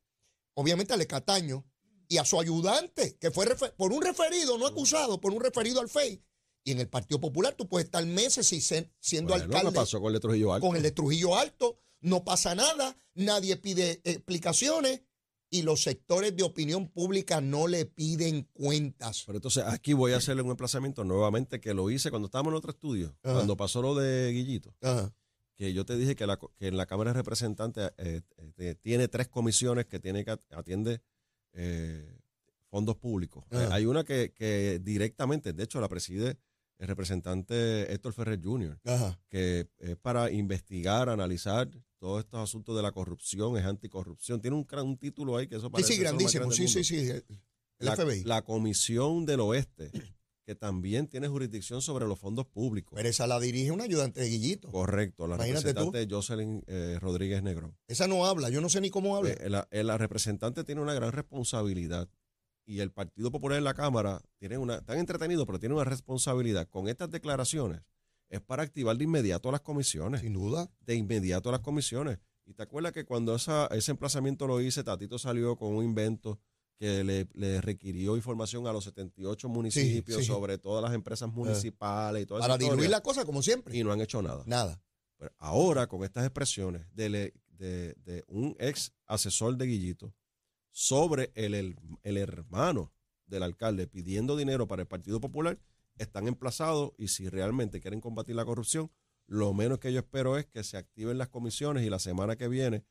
obviamente 0.54 0.94
al 0.94 1.00
de 1.00 1.08
Cataño, 1.08 1.66
y 2.08 2.18
a 2.18 2.26
su 2.26 2.40
ayudante, 2.40 3.18
que 3.20 3.32
fue 3.32 3.46
por 3.78 3.92
un 3.94 4.02
referido, 4.02 4.58
no 4.58 4.68
acusado, 4.68 5.20
por 5.22 5.32
un 5.34 5.42
referido 5.42 5.80
al 5.82 5.90
FEI. 5.90 6.22
Y 6.66 6.72
en 6.72 6.80
el 6.80 6.88
Partido 6.88 7.20
Popular 7.20 7.54
tú 7.56 7.68
puedes 7.68 7.86
estar 7.86 8.06
meses 8.06 8.52
y 8.54 8.62
siendo 8.62 9.30
Bueno, 9.34 9.46
alcalde 9.46 9.70
¿qué 9.72 9.76
pasó 9.76 10.00
con 10.00 10.08
el 10.08 10.14
de 10.14 10.20
Trujillo 10.22 10.54
Alto? 10.54 10.68
con 10.68 10.76
el 10.78 10.84
de 10.84 10.92
Trujillo 10.92 11.36
Alto, 11.38 11.78
no 12.02 12.24
pasa 12.24 12.56
nada, 12.56 12.96
nadie 13.16 13.58
pide 13.58 14.02
explicaciones 14.04 15.02
y 15.50 15.62
los 15.62 15.84
sectores 15.84 16.36
de 16.36 16.44
opinión 16.44 16.88
pública 16.90 17.40
no 17.42 17.68
le 17.68 17.86
piden 17.86 18.50
cuentas. 18.54 19.24
Pero 19.26 19.38
entonces 19.38 19.64
aquí 19.68 19.94
voy 19.94 20.14
a 20.14 20.18
hacerle 20.18 20.42
un 20.42 20.50
emplazamiento 20.52 21.04
nuevamente 21.04 21.60
que 21.62 21.74
lo 21.74 21.90
hice 21.92 22.10
cuando 22.10 22.26
estábamos 22.28 22.52
en 22.54 22.58
otro 22.58 22.72
estudio, 22.72 23.16
Ajá. 23.24 23.36
cuando 23.36 23.56
pasó 23.58 23.82
lo 23.82 23.94
de 23.94 24.32
Guillito, 24.32 24.74
Ajá. 24.82 25.14
que 25.56 25.72
yo 25.74 25.86
te 25.86 25.96
dije 25.98 26.16
que, 26.16 26.26
la, 26.26 26.38
que 26.58 26.68
en 26.68 26.78
la 26.78 26.86
Cámara 26.88 27.12
de 27.12 27.18
Representantes 27.18 27.92
eh, 27.98 28.22
eh, 28.58 28.76
tiene 28.82 29.08
tres 29.10 29.28
comisiones 29.28 29.86
que 29.86 30.00
tiene 30.00 30.24
que 30.26 30.32
at- 30.32 30.42
atiende 30.54 31.02
eh, 31.54 32.20
fondos 32.70 32.96
públicos. 32.98 33.46
Eh, 33.52 33.68
hay 33.72 33.86
una 33.86 34.04
que, 34.04 34.32
que 34.34 34.80
directamente, 34.84 35.54
de 35.54 35.64
hecho, 35.64 35.80
la 35.82 35.88
preside 35.90 36.38
el 36.80 36.88
representante 36.88 37.94
Héctor 37.94 38.14
Ferrer 38.14 38.40
Jr., 38.44 38.80
Ajá. 38.84 39.20
que 39.30 39.70
es 39.78 39.96
para 39.98 40.32
investigar, 40.32 41.08
analizar 41.10 41.70
todos 42.00 42.20
estos 42.24 42.40
asuntos 42.42 42.76
de 42.76 42.82
la 42.82 42.92
corrupción, 42.92 43.56
es 43.58 43.64
anticorrupción. 43.64 44.42
Tiene 44.42 44.58
un, 44.58 44.66
gran- 44.66 44.86
un 44.88 44.98
título 44.98 45.38
ahí 45.38 45.48
que 45.48 45.56
eso 45.56 45.68
Sí, 45.68 45.72
parece 45.72 45.94
sí, 45.94 46.00
más 46.02 46.12
grandísimo. 46.12 46.52
Sí, 46.52 46.68
sí, 46.68 46.84
sí. 46.84 46.96
El 47.10 47.24
La, 47.80 47.96
FBI. 47.96 48.24
la 48.24 48.42
Comisión 48.44 49.26
del 49.26 49.40
Oeste, 49.42 49.92
que 50.46 50.56
también 50.56 51.08
tiene 51.08 51.28
jurisdicción 51.28 51.82
sobre 51.82 52.06
los 52.06 52.20
fondos 52.20 52.46
públicos. 52.46 52.94
Pero 52.96 53.10
esa 53.10 53.28
la 53.28 53.40
dirige 53.40 53.72
un 53.72 53.82
ayudante 53.82 54.22
de 54.22 54.30
Guillito. 54.30 54.72
Correcto, 54.72 55.28
la 55.28 55.36
Imagínate 55.36 55.74
tú. 55.74 55.80
representante 55.80 56.14
Jocelyn 56.14 56.64
eh, 56.68 56.98
Rodríguez 57.00 57.42
Negrón. 57.44 57.78
Esa 57.88 58.08
no 58.08 58.26
habla, 58.26 58.50
yo 58.50 58.62
no 58.62 58.70
sé 58.70 58.82
ni 58.82 58.90
cómo 58.90 59.16
habla. 59.16 59.32
Eh, 59.32 59.50
la, 59.50 59.68
eh, 59.72 59.84
la 59.84 59.98
representante 59.98 60.64
tiene 60.64 60.82
una 60.82 60.94
gran 60.94 61.12
responsabilidad 61.12 62.10
y 62.66 62.80
el 62.80 62.92
Partido 62.92 63.32
Popular 63.32 63.58
en 63.58 63.64
la 63.64 63.74
Cámara 63.74 64.22
tiene 64.38 64.58
una, 64.58 64.76
están 64.76 64.98
entretenidos, 64.98 65.46
pero 65.46 65.60
tiene 65.60 65.76
una 65.76 65.84
responsabilidad. 65.84 66.68
Con 66.70 66.88
estas 66.88 67.10
declaraciones 67.10 67.82
es 68.30 68.42
para 68.42 68.64
activar 68.64 68.98
de 68.98 69.04
inmediato 69.04 69.50
a 69.50 69.52
las 69.54 69.62
comisiones. 69.62 70.22
Sin 70.22 70.34
duda. 70.34 70.70
de 70.82 70.96
inmediato 70.96 71.50
a 71.50 71.54
las 71.54 71.62
comisiones. 71.62 72.20
Y 72.46 72.54
te 72.54 72.64
acuerdas 72.64 72.92
que 72.92 73.06
cuando 73.06 73.36
esa, 73.36 73.68
ese 73.68 73.92
emplazamiento 73.92 74.48
lo 74.48 74.60
hice, 74.60 74.84
Tatito 74.84 75.18
salió 75.18 75.56
con 75.56 75.76
un 75.76 75.84
invento 75.84 76.40
que 76.84 77.02
le, 77.06 77.28
le 77.34 77.62
requirió 77.62 78.18
información 78.18 78.68
a 78.68 78.74
los 78.74 78.84
78 78.84 79.48
municipios 79.48 80.20
sí. 80.20 80.26
sobre 80.26 80.58
todas 80.58 80.84
las 80.84 80.94
empresas 80.94 81.32
municipales 81.32 82.24
y 82.24 82.26
todas 82.26 82.42
Para 82.42 82.58
diluir 82.58 82.90
la 82.90 83.00
cosa, 83.02 83.24
como 83.24 83.42
siempre. 83.42 83.78
Y 83.78 83.86
no 83.86 83.94
han 83.94 84.02
hecho 84.02 84.22
nada. 84.22 84.44
Nada. 84.46 84.84
Pero 85.18 85.32
ahora, 85.38 85.88
con 85.88 86.04
estas 86.04 86.26
expresiones 86.26 86.86
de, 86.94 87.08
le- 87.10 87.34
de, 87.48 87.94
de 88.04 88.26
un 88.28 88.54
ex 88.60 88.92
asesor 89.06 89.56
de 89.56 89.66
Guillito 89.66 90.14
sobre 90.72 91.32
el, 91.36 91.54
el, 91.54 91.78
el 92.04 92.18
hermano 92.18 92.92
del 93.28 93.44
alcalde 93.44 93.88
pidiendo 93.88 94.36
dinero 94.36 94.68
para 94.68 94.82
el 94.82 94.88
Partido 94.90 95.22
Popular, 95.22 95.58
están 95.98 96.28
emplazados 96.28 96.92
y 96.98 97.08
si 97.08 97.30
realmente 97.30 97.80
quieren 97.80 98.02
combatir 98.02 98.36
la 98.36 98.44
corrupción, 98.44 98.92
lo 99.26 99.54
menos 99.54 99.80
que 99.80 99.94
yo 99.94 100.00
espero 100.00 100.38
es 100.38 100.46
que 100.48 100.66
se 100.66 100.76
activen 100.76 101.18
las 101.18 101.30
comisiones 101.30 101.86
y 101.86 101.90
la 101.90 102.00
semana 102.00 102.36
que 102.36 102.50
viene, 102.50 102.84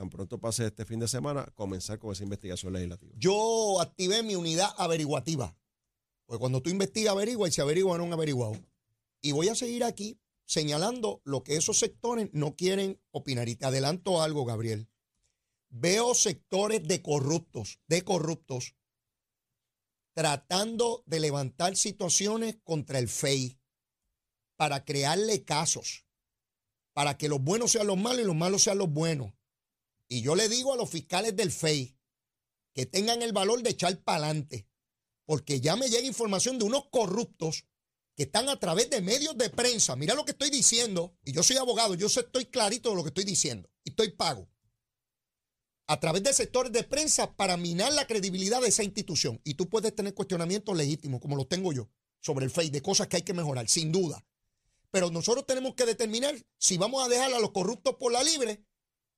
tan 0.00 0.08
pronto 0.08 0.40
pase 0.40 0.64
este 0.64 0.86
fin 0.86 0.98
de 0.98 1.06
semana, 1.06 1.44
comenzar 1.54 1.98
con 1.98 2.12
esa 2.12 2.22
investigación 2.22 2.72
legislativa. 2.72 3.12
Yo 3.18 3.82
activé 3.82 4.22
mi 4.22 4.34
unidad 4.34 4.70
averiguativa. 4.78 5.54
Porque 6.24 6.40
cuando 6.40 6.62
tú 6.62 6.70
investigas, 6.70 7.12
averigua 7.12 7.46
y 7.46 7.52
se 7.52 7.60
averigua 7.60 7.98
no 7.98 8.04
han 8.04 8.12
averiguado. 8.14 8.54
Y 9.20 9.32
voy 9.32 9.50
a 9.50 9.54
seguir 9.54 9.84
aquí 9.84 10.18
señalando 10.46 11.20
lo 11.24 11.42
que 11.42 11.56
esos 11.56 11.78
sectores 11.78 12.30
no 12.32 12.56
quieren 12.56 12.98
opinar. 13.10 13.50
Y 13.50 13.56
te 13.56 13.66
adelanto 13.66 14.22
algo, 14.22 14.46
Gabriel. 14.46 14.88
Veo 15.68 16.14
sectores 16.14 16.82
de 16.88 17.02
corruptos, 17.02 17.78
de 17.86 18.00
corruptos, 18.00 18.76
tratando 20.14 21.02
de 21.04 21.20
levantar 21.20 21.76
situaciones 21.76 22.56
contra 22.64 22.98
el 22.98 23.08
FEI 23.08 23.60
para 24.56 24.86
crearle 24.86 25.44
casos, 25.44 26.06
para 26.94 27.18
que 27.18 27.28
los 27.28 27.42
buenos 27.42 27.72
sean 27.72 27.86
los 27.86 27.98
malos 27.98 28.22
y 28.22 28.24
los 28.24 28.34
malos 28.34 28.62
sean 28.62 28.78
los 28.78 28.88
buenos. 28.88 29.34
Y 30.12 30.22
yo 30.22 30.34
le 30.34 30.48
digo 30.48 30.72
a 30.72 30.76
los 30.76 30.90
fiscales 30.90 31.36
del 31.36 31.52
FEI 31.52 31.96
que 32.74 32.84
tengan 32.84 33.22
el 33.22 33.32
valor 33.32 33.62
de 33.62 33.70
echar 33.70 33.96
para 34.02 34.26
adelante, 34.26 34.68
porque 35.24 35.60
ya 35.60 35.76
me 35.76 35.88
llega 35.88 36.04
información 36.04 36.58
de 36.58 36.64
unos 36.64 36.88
corruptos 36.90 37.64
que 38.16 38.24
están 38.24 38.48
a 38.48 38.58
través 38.58 38.90
de 38.90 39.00
medios 39.00 39.38
de 39.38 39.50
prensa. 39.50 39.94
Mira 39.94 40.16
lo 40.16 40.24
que 40.24 40.32
estoy 40.32 40.50
diciendo, 40.50 41.16
y 41.24 41.32
yo 41.32 41.44
soy 41.44 41.58
abogado, 41.58 41.94
yo 41.94 42.08
estoy 42.08 42.46
clarito 42.46 42.90
de 42.90 42.96
lo 42.96 43.04
que 43.04 43.10
estoy 43.10 43.22
diciendo, 43.22 43.70
y 43.84 43.90
estoy 43.90 44.10
pago. 44.10 44.50
A 45.86 46.00
través 46.00 46.24
de 46.24 46.32
sectores 46.32 46.72
de 46.72 46.82
prensa 46.82 47.36
para 47.36 47.56
minar 47.56 47.92
la 47.92 48.08
credibilidad 48.08 48.60
de 48.60 48.68
esa 48.68 48.82
institución. 48.82 49.40
Y 49.44 49.54
tú 49.54 49.68
puedes 49.68 49.94
tener 49.94 50.12
cuestionamientos 50.14 50.76
legítimos, 50.76 51.20
como 51.20 51.36
los 51.36 51.48
tengo 51.48 51.72
yo, 51.72 51.88
sobre 52.20 52.46
el 52.46 52.50
FEI, 52.50 52.70
de 52.70 52.82
cosas 52.82 53.06
que 53.06 53.16
hay 53.16 53.22
que 53.22 53.32
mejorar, 53.32 53.68
sin 53.68 53.92
duda. 53.92 54.24
Pero 54.90 55.10
nosotros 55.10 55.46
tenemos 55.46 55.76
que 55.76 55.86
determinar 55.86 56.34
si 56.58 56.78
vamos 56.78 57.04
a 57.04 57.08
dejar 57.08 57.32
a 57.32 57.38
los 57.38 57.52
corruptos 57.52 57.94
por 57.94 58.10
la 58.10 58.24
libre 58.24 58.64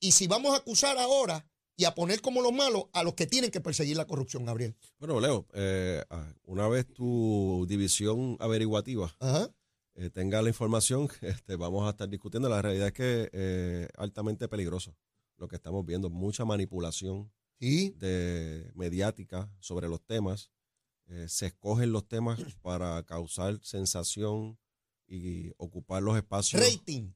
y 0.02 0.12
si 0.12 0.26
vamos 0.26 0.52
a 0.52 0.56
acusar 0.58 0.98
ahora 0.98 1.46
y 1.76 1.84
a 1.84 1.94
poner 1.94 2.20
como 2.20 2.42
los 2.42 2.52
malos 2.52 2.84
a 2.92 3.02
los 3.04 3.14
que 3.14 3.26
tienen 3.26 3.50
que 3.50 3.60
perseguir 3.60 3.96
la 3.96 4.06
corrupción, 4.06 4.44
Gabriel. 4.44 4.76
Bueno, 4.98 5.20
Leo, 5.20 5.46
eh, 5.54 6.04
ah, 6.10 6.34
una 6.44 6.68
vez 6.68 6.86
tu 6.92 7.64
división 7.68 8.36
averiguativa 8.40 9.14
eh, 9.94 10.10
tenga 10.10 10.42
la 10.42 10.48
información, 10.48 11.08
este, 11.22 11.56
vamos 11.56 11.86
a 11.86 11.90
estar 11.90 12.08
discutiendo. 12.08 12.48
La 12.48 12.60
realidad 12.60 12.88
es 12.88 12.92
que 12.92 13.30
eh, 13.32 13.88
altamente 13.96 14.48
peligroso 14.48 14.96
lo 15.38 15.48
que 15.48 15.56
estamos 15.56 15.86
viendo, 15.86 16.10
mucha 16.10 16.44
manipulación 16.44 17.32
Sí. 17.60 17.94
de 17.96 18.72
mediática 18.74 19.48
sobre 19.60 19.88
los 19.88 20.02
temas. 20.04 20.50
Se 21.26 21.46
escogen 21.46 21.92
los 21.92 22.08
temas 22.08 22.40
para 22.62 23.02
causar 23.04 23.58
sensación 23.62 24.58
y 25.06 25.52
ocupar 25.58 26.02
los 26.02 26.16
espacios. 26.16 26.62
Rating. 26.62 27.10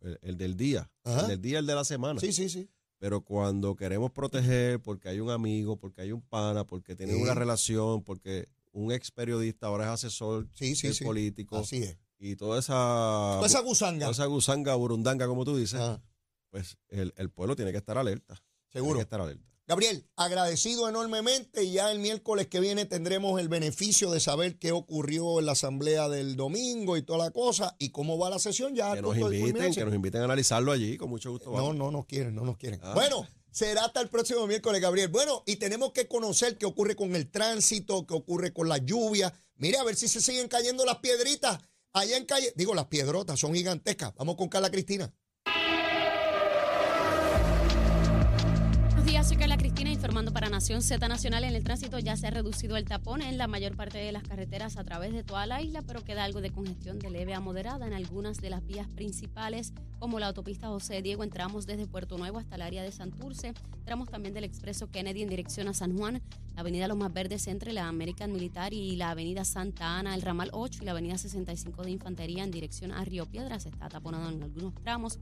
el, 0.00 0.18
el 0.22 0.36
del 0.38 0.56
día, 0.56 0.90
Ajá. 1.04 1.22
el 1.22 1.26
del 1.28 1.40
día, 1.42 1.58
el 1.58 1.66
de 1.66 1.74
la 1.74 1.84
semana. 1.84 2.20
Sí, 2.20 2.32
sí, 2.32 2.48
sí. 2.48 2.68
Pero 2.98 3.20
cuando 3.22 3.76
queremos 3.76 4.10
proteger, 4.10 4.80
porque 4.82 5.08
hay 5.08 5.20
un 5.20 5.30
amigo, 5.30 5.76
porque 5.76 6.02
hay 6.02 6.12
un 6.12 6.20
pana, 6.22 6.64
porque 6.66 6.96
tienen 6.96 7.16
Sí. 7.16 7.22
una 7.22 7.34
relación, 7.34 8.02
porque 8.02 8.48
un 8.72 8.92
ex 8.92 9.10
periodista 9.10 9.68
ahora 9.68 9.84
es 9.86 9.90
asesor 9.90 10.48
Sí, 10.54 10.74
sí, 10.74 10.92
sí. 10.92 11.04
político 11.04 11.58
Así 11.58 11.78
es. 11.82 11.96
y 12.18 12.34
toda 12.36 12.58
esa, 12.58 12.72
Toda 12.74 13.46
esa 13.46 13.60
gusanga. 13.60 14.00
toda 14.06 14.12
esa 14.12 14.26
gusanga, 14.26 14.74
burundanga, 14.74 15.26
como 15.28 15.44
tú 15.44 15.56
dices, 15.56 15.80
Ajá. 15.80 16.02
pues 16.50 16.76
el, 16.88 17.12
el 17.16 17.30
pueblo 17.30 17.54
tiene 17.56 17.70
que 17.72 17.78
estar 17.78 17.96
alerta. 17.98 18.34
Tiene 18.70 18.84
Seguro. 18.84 18.98
que 18.98 19.02
estar 19.02 19.20
alerta. 19.20 19.46
Gabriel, 19.68 20.06
agradecido 20.16 20.88
enormemente 20.88 21.62
y 21.62 21.72
ya 21.72 21.92
el 21.92 21.98
miércoles 21.98 22.46
que 22.46 22.58
viene 22.58 22.86
tendremos 22.86 23.38
el 23.38 23.50
beneficio 23.50 24.10
de 24.10 24.18
saber 24.18 24.58
qué 24.58 24.72
ocurrió 24.72 25.40
en 25.40 25.44
la 25.44 25.52
asamblea 25.52 26.08
del 26.08 26.36
domingo 26.36 26.96
y 26.96 27.02
toda 27.02 27.26
la 27.26 27.30
cosa 27.32 27.76
y 27.78 27.90
cómo 27.90 28.16
va 28.16 28.30
la 28.30 28.38
sesión 28.38 28.74
ya. 28.74 28.94
Que 28.94 29.02
nos 29.02 29.14
inviten, 29.14 29.74
que 29.74 29.84
nos 29.84 29.94
inviten 29.94 30.22
a 30.22 30.24
analizarlo 30.24 30.72
allí, 30.72 30.96
con 30.96 31.10
mucho 31.10 31.30
gusto. 31.32 31.52
No, 31.52 31.74
no 31.74 31.90
nos 31.90 32.06
quieren, 32.06 32.34
no 32.34 32.46
nos 32.46 32.56
quieren. 32.56 32.80
Ah. 32.82 32.94
Bueno, 32.94 33.28
será 33.50 33.84
hasta 33.84 34.00
el 34.00 34.08
próximo 34.08 34.46
miércoles, 34.46 34.80
Gabriel. 34.80 35.08
Bueno, 35.08 35.42
y 35.44 35.56
tenemos 35.56 35.92
que 35.92 36.08
conocer 36.08 36.56
qué 36.56 36.64
ocurre 36.64 36.96
con 36.96 37.14
el 37.14 37.30
tránsito, 37.30 38.06
qué 38.06 38.14
ocurre 38.14 38.54
con 38.54 38.70
la 38.70 38.78
lluvia. 38.78 39.34
Mire, 39.56 39.76
a 39.76 39.84
ver 39.84 39.96
si 39.96 40.08
se 40.08 40.22
siguen 40.22 40.48
cayendo 40.48 40.86
las 40.86 40.96
piedritas 41.00 41.58
allá 41.92 42.16
en 42.16 42.24
calle. 42.24 42.54
Digo, 42.56 42.74
las 42.74 42.86
piedrotas 42.86 43.38
son 43.38 43.52
gigantescas. 43.52 44.14
Vamos 44.14 44.36
con 44.36 44.48
Carla 44.48 44.70
Cristina. 44.70 45.12
días, 49.08 49.26
soy 49.26 49.38
informando 50.18 50.32
para 50.32 50.48
Nación 50.48 50.82
Z 50.82 51.06
Nacional. 51.06 51.44
En 51.44 51.54
el 51.54 51.62
tránsito 51.62 51.96
ya 52.00 52.16
se 52.16 52.26
ha 52.26 52.30
reducido 52.30 52.76
el 52.76 52.84
tapón 52.84 53.22
en 53.22 53.38
la 53.38 53.46
mayor 53.46 53.76
parte 53.76 53.98
de 53.98 54.10
las 54.10 54.24
carreteras 54.24 54.76
a 54.76 54.82
través 54.82 55.12
de 55.12 55.22
toda 55.22 55.46
la 55.46 55.62
isla, 55.62 55.82
pero 55.82 56.02
queda 56.02 56.24
algo 56.24 56.40
de 56.40 56.50
congestión 56.50 56.98
de 56.98 57.08
leve 57.08 57.34
a 57.34 57.40
moderada 57.40 57.86
en 57.86 57.92
algunas 57.92 58.38
de 58.38 58.50
las 58.50 58.66
vías 58.66 58.88
principales, 58.88 59.72
como 60.00 60.18
la 60.18 60.26
autopista 60.26 60.66
José 60.66 61.02
Diego. 61.02 61.22
Entramos 61.22 61.66
desde 61.66 61.86
Puerto 61.86 62.18
Nuevo 62.18 62.38
hasta 62.38 62.56
el 62.56 62.62
área 62.62 62.82
de 62.82 62.90
Santurce. 62.90 63.54
Entramos 63.76 64.08
también 64.08 64.34
del 64.34 64.42
expreso 64.42 64.90
Kennedy 64.90 65.22
en 65.22 65.28
dirección 65.28 65.68
a 65.68 65.72
San 65.72 65.96
Juan, 65.96 66.20
la 66.56 66.62
avenida 66.62 66.88
Los 66.88 66.96
Más 66.96 67.12
Verdes 67.12 67.46
entre 67.46 67.72
la 67.72 67.86
American 67.86 68.32
Militar 68.32 68.74
y 68.74 68.96
la 68.96 69.10
avenida 69.10 69.44
Santa 69.44 70.00
Ana, 70.00 70.16
el 70.16 70.22
ramal 70.22 70.50
8 70.52 70.80
y 70.82 70.84
la 70.84 70.90
avenida 70.90 71.16
65 71.16 71.84
de 71.84 71.92
Infantería 71.92 72.42
en 72.42 72.50
dirección 72.50 72.90
a 72.90 73.04
Río 73.04 73.24
Piedras. 73.26 73.66
Está 73.66 73.88
taponado 73.88 74.28
en 74.30 74.42
algunos 74.42 74.74
tramos 74.82 75.20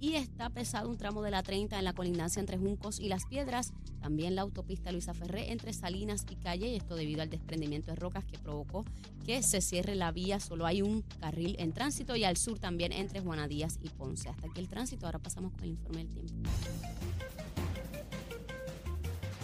y 0.00 0.14
está 0.14 0.50
pesado 0.50 0.88
un 0.88 0.96
tramo 0.96 1.22
de 1.22 1.30
la 1.30 1.42
30 1.42 1.78
en 1.78 1.84
la 1.84 1.92
colindancia 1.92 2.40
entre 2.40 2.58
Juncos 2.58 3.00
y 3.00 3.08
Las 3.08 3.26
Piedras. 3.26 3.72
También 4.00 4.34
la 4.34 4.42
autopista 4.42 4.92
Luisa 4.92 5.14
Ferré 5.14 5.52
entre 5.52 5.72
Salinas 5.72 6.24
y 6.30 6.36
Calle, 6.36 6.68
y 6.68 6.76
esto 6.76 6.94
debido 6.94 7.22
al 7.22 7.30
desprendimiento 7.30 7.90
de 7.90 7.96
rocas 7.96 8.24
que 8.24 8.38
provocó 8.38 8.84
que 9.24 9.42
se 9.42 9.60
cierre 9.60 9.94
la 9.94 10.12
vía. 10.12 10.40
Solo 10.40 10.66
hay 10.66 10.82
un 10.82 11.02
carril 11.20 11.56
en 11.58 11.72
tránsito 11.72 12.16
y 12.16 12.24
al 12.24 12.36
sur 12.36 12.58
también 12.58 12.92
entre 12.92 13.20
Juana 13.20 13.48
Díaz 13.48 13.78
y 13.82 13.88
Ponce. 13.88 14.28
Hasta 14.28 14.46
aquí 14.46 14.60
el 14.60 14.68
tránsito. 14.68 15.06
Ahora 15.06 15.18
pasamos 15.18 15.52
con 15.52 15.64
el 15.64 15.70
informe 15.70 16.04
del 16.04 16.26
tiempo. 16.26 16.50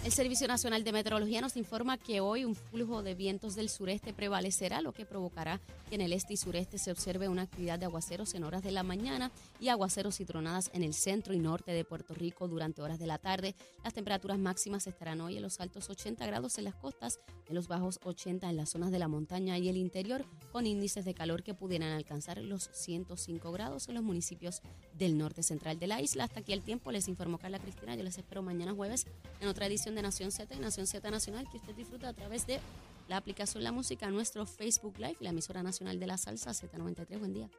El 0.05 0.11
Servicio 0.11 0.47
Nacional 0.47 0.83
de 0.83 0.91
Meteorología 0.91 1.41
nos 1.41 1.57
informa 1.57 1.97
que 1.97 2.21
hoy 2.21 2.45
un 2.45 2.53
flujo 2.53 3.01
de 3.01 3.15
vientos 3.15 3.55
del 3.55 3.69
sureste 3.69 4.13
prevalecerá, 4.13 4.81
lo 4.81 4.93
que 4.93 5.03
provocará 5.03 5.59
que 5.89 5.95
en 5.95 6.01
el 6.01 6.13
este 6.13 6.33
y 6.33 6.37
sureste 6.37 6.77
se 6.77 6.91
observe 6.91 7.27
una 7.27 7.41
actividad 7.41 7.79
de 7.79 7.85
aguaceros 7.85 8.35
en 8.35 8.43
horas 8.43 8.61
de 8.61 8.69
la 8.69 8.83
mañana 8.83 9.31
y 9.59 9.69
aguaceros 9.69 10.19
y 10.19 10.25
tronadas 10.25 10.69
en 10.73 10.83
el 10.83 10.93
centro 10.93 11.33
y 11.33 11.39
norte 11.39 11.71
de 11.71 11.83
Puerto 11.83 12.13
Rico 12.13 12.47
durante 12.47 12.83
horas 12.83 12.99
de 12.99 13.07
la 13.07 13.17
tarde. 13.17 13.55
Las 13.83 13.95
temperaturas 13.95 14.37
máximas 14.37 14.85
estarán 14.85 15.21
hoy 15.21 15.37
en 15.37 15.41
los 15.41 15.59
altos 15.59 15.89
80 15.89 16.23
grados 16.27 16.59
en 16.59 16.65
las 16.65 16.75
costas, 16.75 17.19
en 17.49 17.55
los 17.55 17.67
bajos 17.67 17.99
80 18.03 18.47
en 18.47 18.57
las 18.57 18.69
zonas 18.69 18.91
de 18.91 18.99
la 18.99 19.07
montaña 19.07 19.57
y 19.57 19.69
el 19.69 19.77
interior, 19.77 20.23
con 20.51 20.67
índices 20.67 21.03
de 21.05 21.15
calor 21.15 21.41
que 21.41 21.55
pudieran 21.55 21.91
alcanzar 21.91 22.37
los 22.43 22.69
105 22.73 23.51
grados 23.51 23.89
en 23.89 23.95
los 23.95 24.03
municipios 24.03 24.61
del 24.97 25.17
norte 25.17 25.43
central 25.43 25.79
de 25.79 25.87
la 25.87 26.01
isla. 26.01 26.25
Hasta 26.25 26.39
aquí 26.39 26.53
el 26.53 26.61
tiempo, 26.61 26.91
les 26.91 27.07
informó 27.07 27.37
Carla 27.37 27.59
Cristina. 27.59 27.95
Yo 27.95 28.03
les 28.03 28.17
espero 28.17 28.41
mañana 28.41 28.73
jueves 28.73 29.05
en 29.41 29.47
otra 29.47 29.65
edición 29.65 29.95
de 29.95 30.01
Nación 30.01 30.31
Z 30.31 30.53
y 30.55 30.59
Nación 30.59 30.87
Z 30.87 31.09
Nacional 31.11 31.47
que 31.49 31.57
usted 31.57 31.75
disfruta 31.75 32.09
a 32.09 32.13
través 32.13 32.47
de 32.47 32.59
la 33.07 33.17
aplicación 33.17 33.63
La 33.63 33.71
Música, 33.71 34.09
nuestro 34.09 34.45
Facebook 34.45 34.97
Live 34.97 35.17
y 35.19 35.23
la 35.23 35.29
emisora 35.29 35.61
nacional 35.63 35.99
de 35.99 36.07
la 36.07 36.17
salsa 36.17 36.51
Z93. 36.51 37.19
Buen 37.19 37.33
día. 37.33 37.49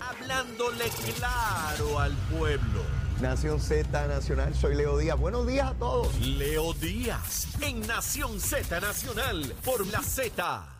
Hablándole 0.00 0.84
claro 1.16 1.98
al 1.98 2.12
pueblo. 2.28 2.82
Nación 3.20 3.60
Z 3.60 4.06
Nacional, 4.06 4.54
soy 4.54 4.74
Leo 4.74 4.98
Díaz. 4.98 5.18
Buenos 5.18 5.46
días 5.46 5.70
a 5.70 5.74
todos. 5.74 6.18
Leo 6.20 6.72
Díaz, 6.74 7.48
en 7.60 7.80
Nación 7.86 8.40
Z 8.40 8.80
Nacional, 8.80 9.54
por 9.64 9.86
la 9.86 10.02
Z. 10.02 10.73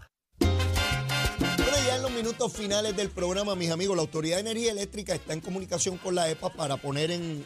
Ya 1.82 1.96
en 1.96 2.02
los 2.02 2.12
minutos 2.12 2.52
finales 2.52 2.96
del 2.96 3.10
programa, 3.10 3.54
mis 3.56 3.70
amigos, 3.70 3.96
la 3.96 4.02
Autoridad 4.02 4.36
de 4.36 4.42
Energía 4.42 4.70
Eléctrica 4.70 5.14
está 5.14 5.32
en 5.32 5.40
comunicación 5.40 5.98
con 5.98 6.14
la 6.14 6.30
EPA 6.30 6.50
para 6.50 6.76
poner 6.76 7.10
en, 7.10 7.44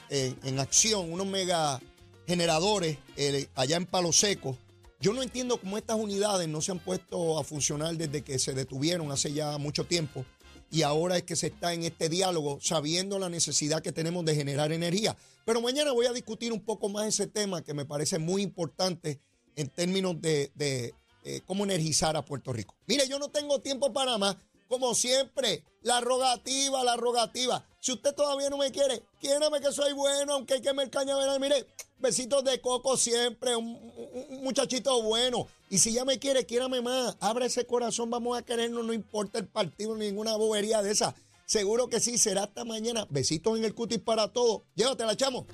acción 0.58 1.12
unos 1.12 1.26
mega 1.26 1.80
generadores 2.26 2.98
eh, 3.16 3.48
allá 3.54 3.76
en 3.76 3.86
Palo 3.86 4.12
Seco. 4.12 4.56
Yo 5.00 5.12
no 5.12 5.22
entiendo 5.22 5.58
cómo 5.58 5.78
estas 5.78 5.96
unidades 5.96 6.46
no 6.46 6.60
se 6.60 6.72
han 6.72 6.78
puesto 6.78 7.38
a 7.38 7.44
funcionar 7.44 7.96
desde 7.96 8.22
que 8.22 8.38
se 8.38 8.52
detuvieron 8.52 9.10
hace 9.10 9.32
ya 9.32 9.56
mucho 9.58 9.84
tiempo 9.84 10.24
y 10.70 10.82
ahora 10.82 11.16
es 11.16 11.22
que 11.22 11.34
se 11.36 11.48
está 11.48 11.72
en 11.72 11.84
este 11.84 12.08
diálogo 12.08 12.58
sabiendo 12.60 13.18
la 13.18 13.30
necesidad 13.30 13.82
que 13.82 13.92
tenemos 13.92 14.24
de 14.24 14.34
generar 14.34 14.72
energía. 14.72 15.16
Pero 15.44 15.60
mañana 15.60 15.92
voy 15.92 16.06
a 16.06 16.12
discutir 16.12 16.52
un 16.52 16.60
poco 16.60 16.88
más 16.88 17.06
ese 17.06 17.26
tema 17.26 17.62
que 17.62 17.74
me 17.74 17.86
parece 17.86 18.18
muy 18.18 18.42
importante 18.42 19.20
en 19.56 19.68
términos 19.68 20.20
de, 20.20 20.94
eh, 21.28 21.42
cómo 21.44 21.64
energizar 21.64 22.16
a 22.16 22.24
Puerto 22.24 22.54
Rico. 22.54 22.74
Mire, 22.86 23.06
yo 23.06 23.18
no 23.18 23.28
tengo 23.28 23.60
tiempo 23.60 23.92
para 23.92 24.16
más. 24.16 24.36
Como 24.66 24.94
siempre, 24.94 25.62
la 25.82 26.00
rogativa, 26.00 26.82
la 26.84 26.96
rogativa. 26.96 27.66
Si 27.80 27.92
usted 27.92 28.14
todavía 28.14 28.48
no 28.48 28.56
me 28.56 28.70
quiere, 28.70 29.02
quiérame 29.20 29.60
que 29.60 29.70
soy 29.70 29.92
bueno, 29.92 30.32
aunque 30.32 30.54
hay 30.54 30.62
que 30.62 30.72
me 30.72 30.88
cañaveral. 30.88 31.38
Mire, 31.38 31.66
besitos 31.98 32.42
de 32.44 32.62
coco 32.62 32.96
siempre, 32.96 33.54
un, 33.56 33.78
muchachito 34.42 35.02
bueno. 35.02 35.46
Y 35.68 35.78
si 35.78 35.92
ya 35.92 36.06
me 36.06 36.18
quiere, 36.18 36.46
quiérame 36.46 36.80
más. 36.80 37.18
Abre 37.20 37.44
ese 37.44 37.66
corazón, 37.66 38.08
vamos 38.08 38.38
a 38.38 38.42
querernos, 38.42 38.86
no 38.86 38.94
importa 38.94 39.38
el 39.38 39.48
partido, 39.48 39.96
ninguna 39.96 40.34
bobería 40.36 40.80
de 40.80 40.92
esa. 40.92 41.14
Seguro 41.44 41.88
que 41.88 42.00
sí, 42.00 42.16
será 42.16 42.44
hasta 42.44 42.64
mañana. 42.64 43.06
Besitos 43.10 43.58
en 43.58 43.66
el 43.66 43.74
cutis 43.74 43.98
para 43.98 44.32
todos. 44.32 44.62
Llévatela, 44.74 45.14
chamo. 45.14 45.46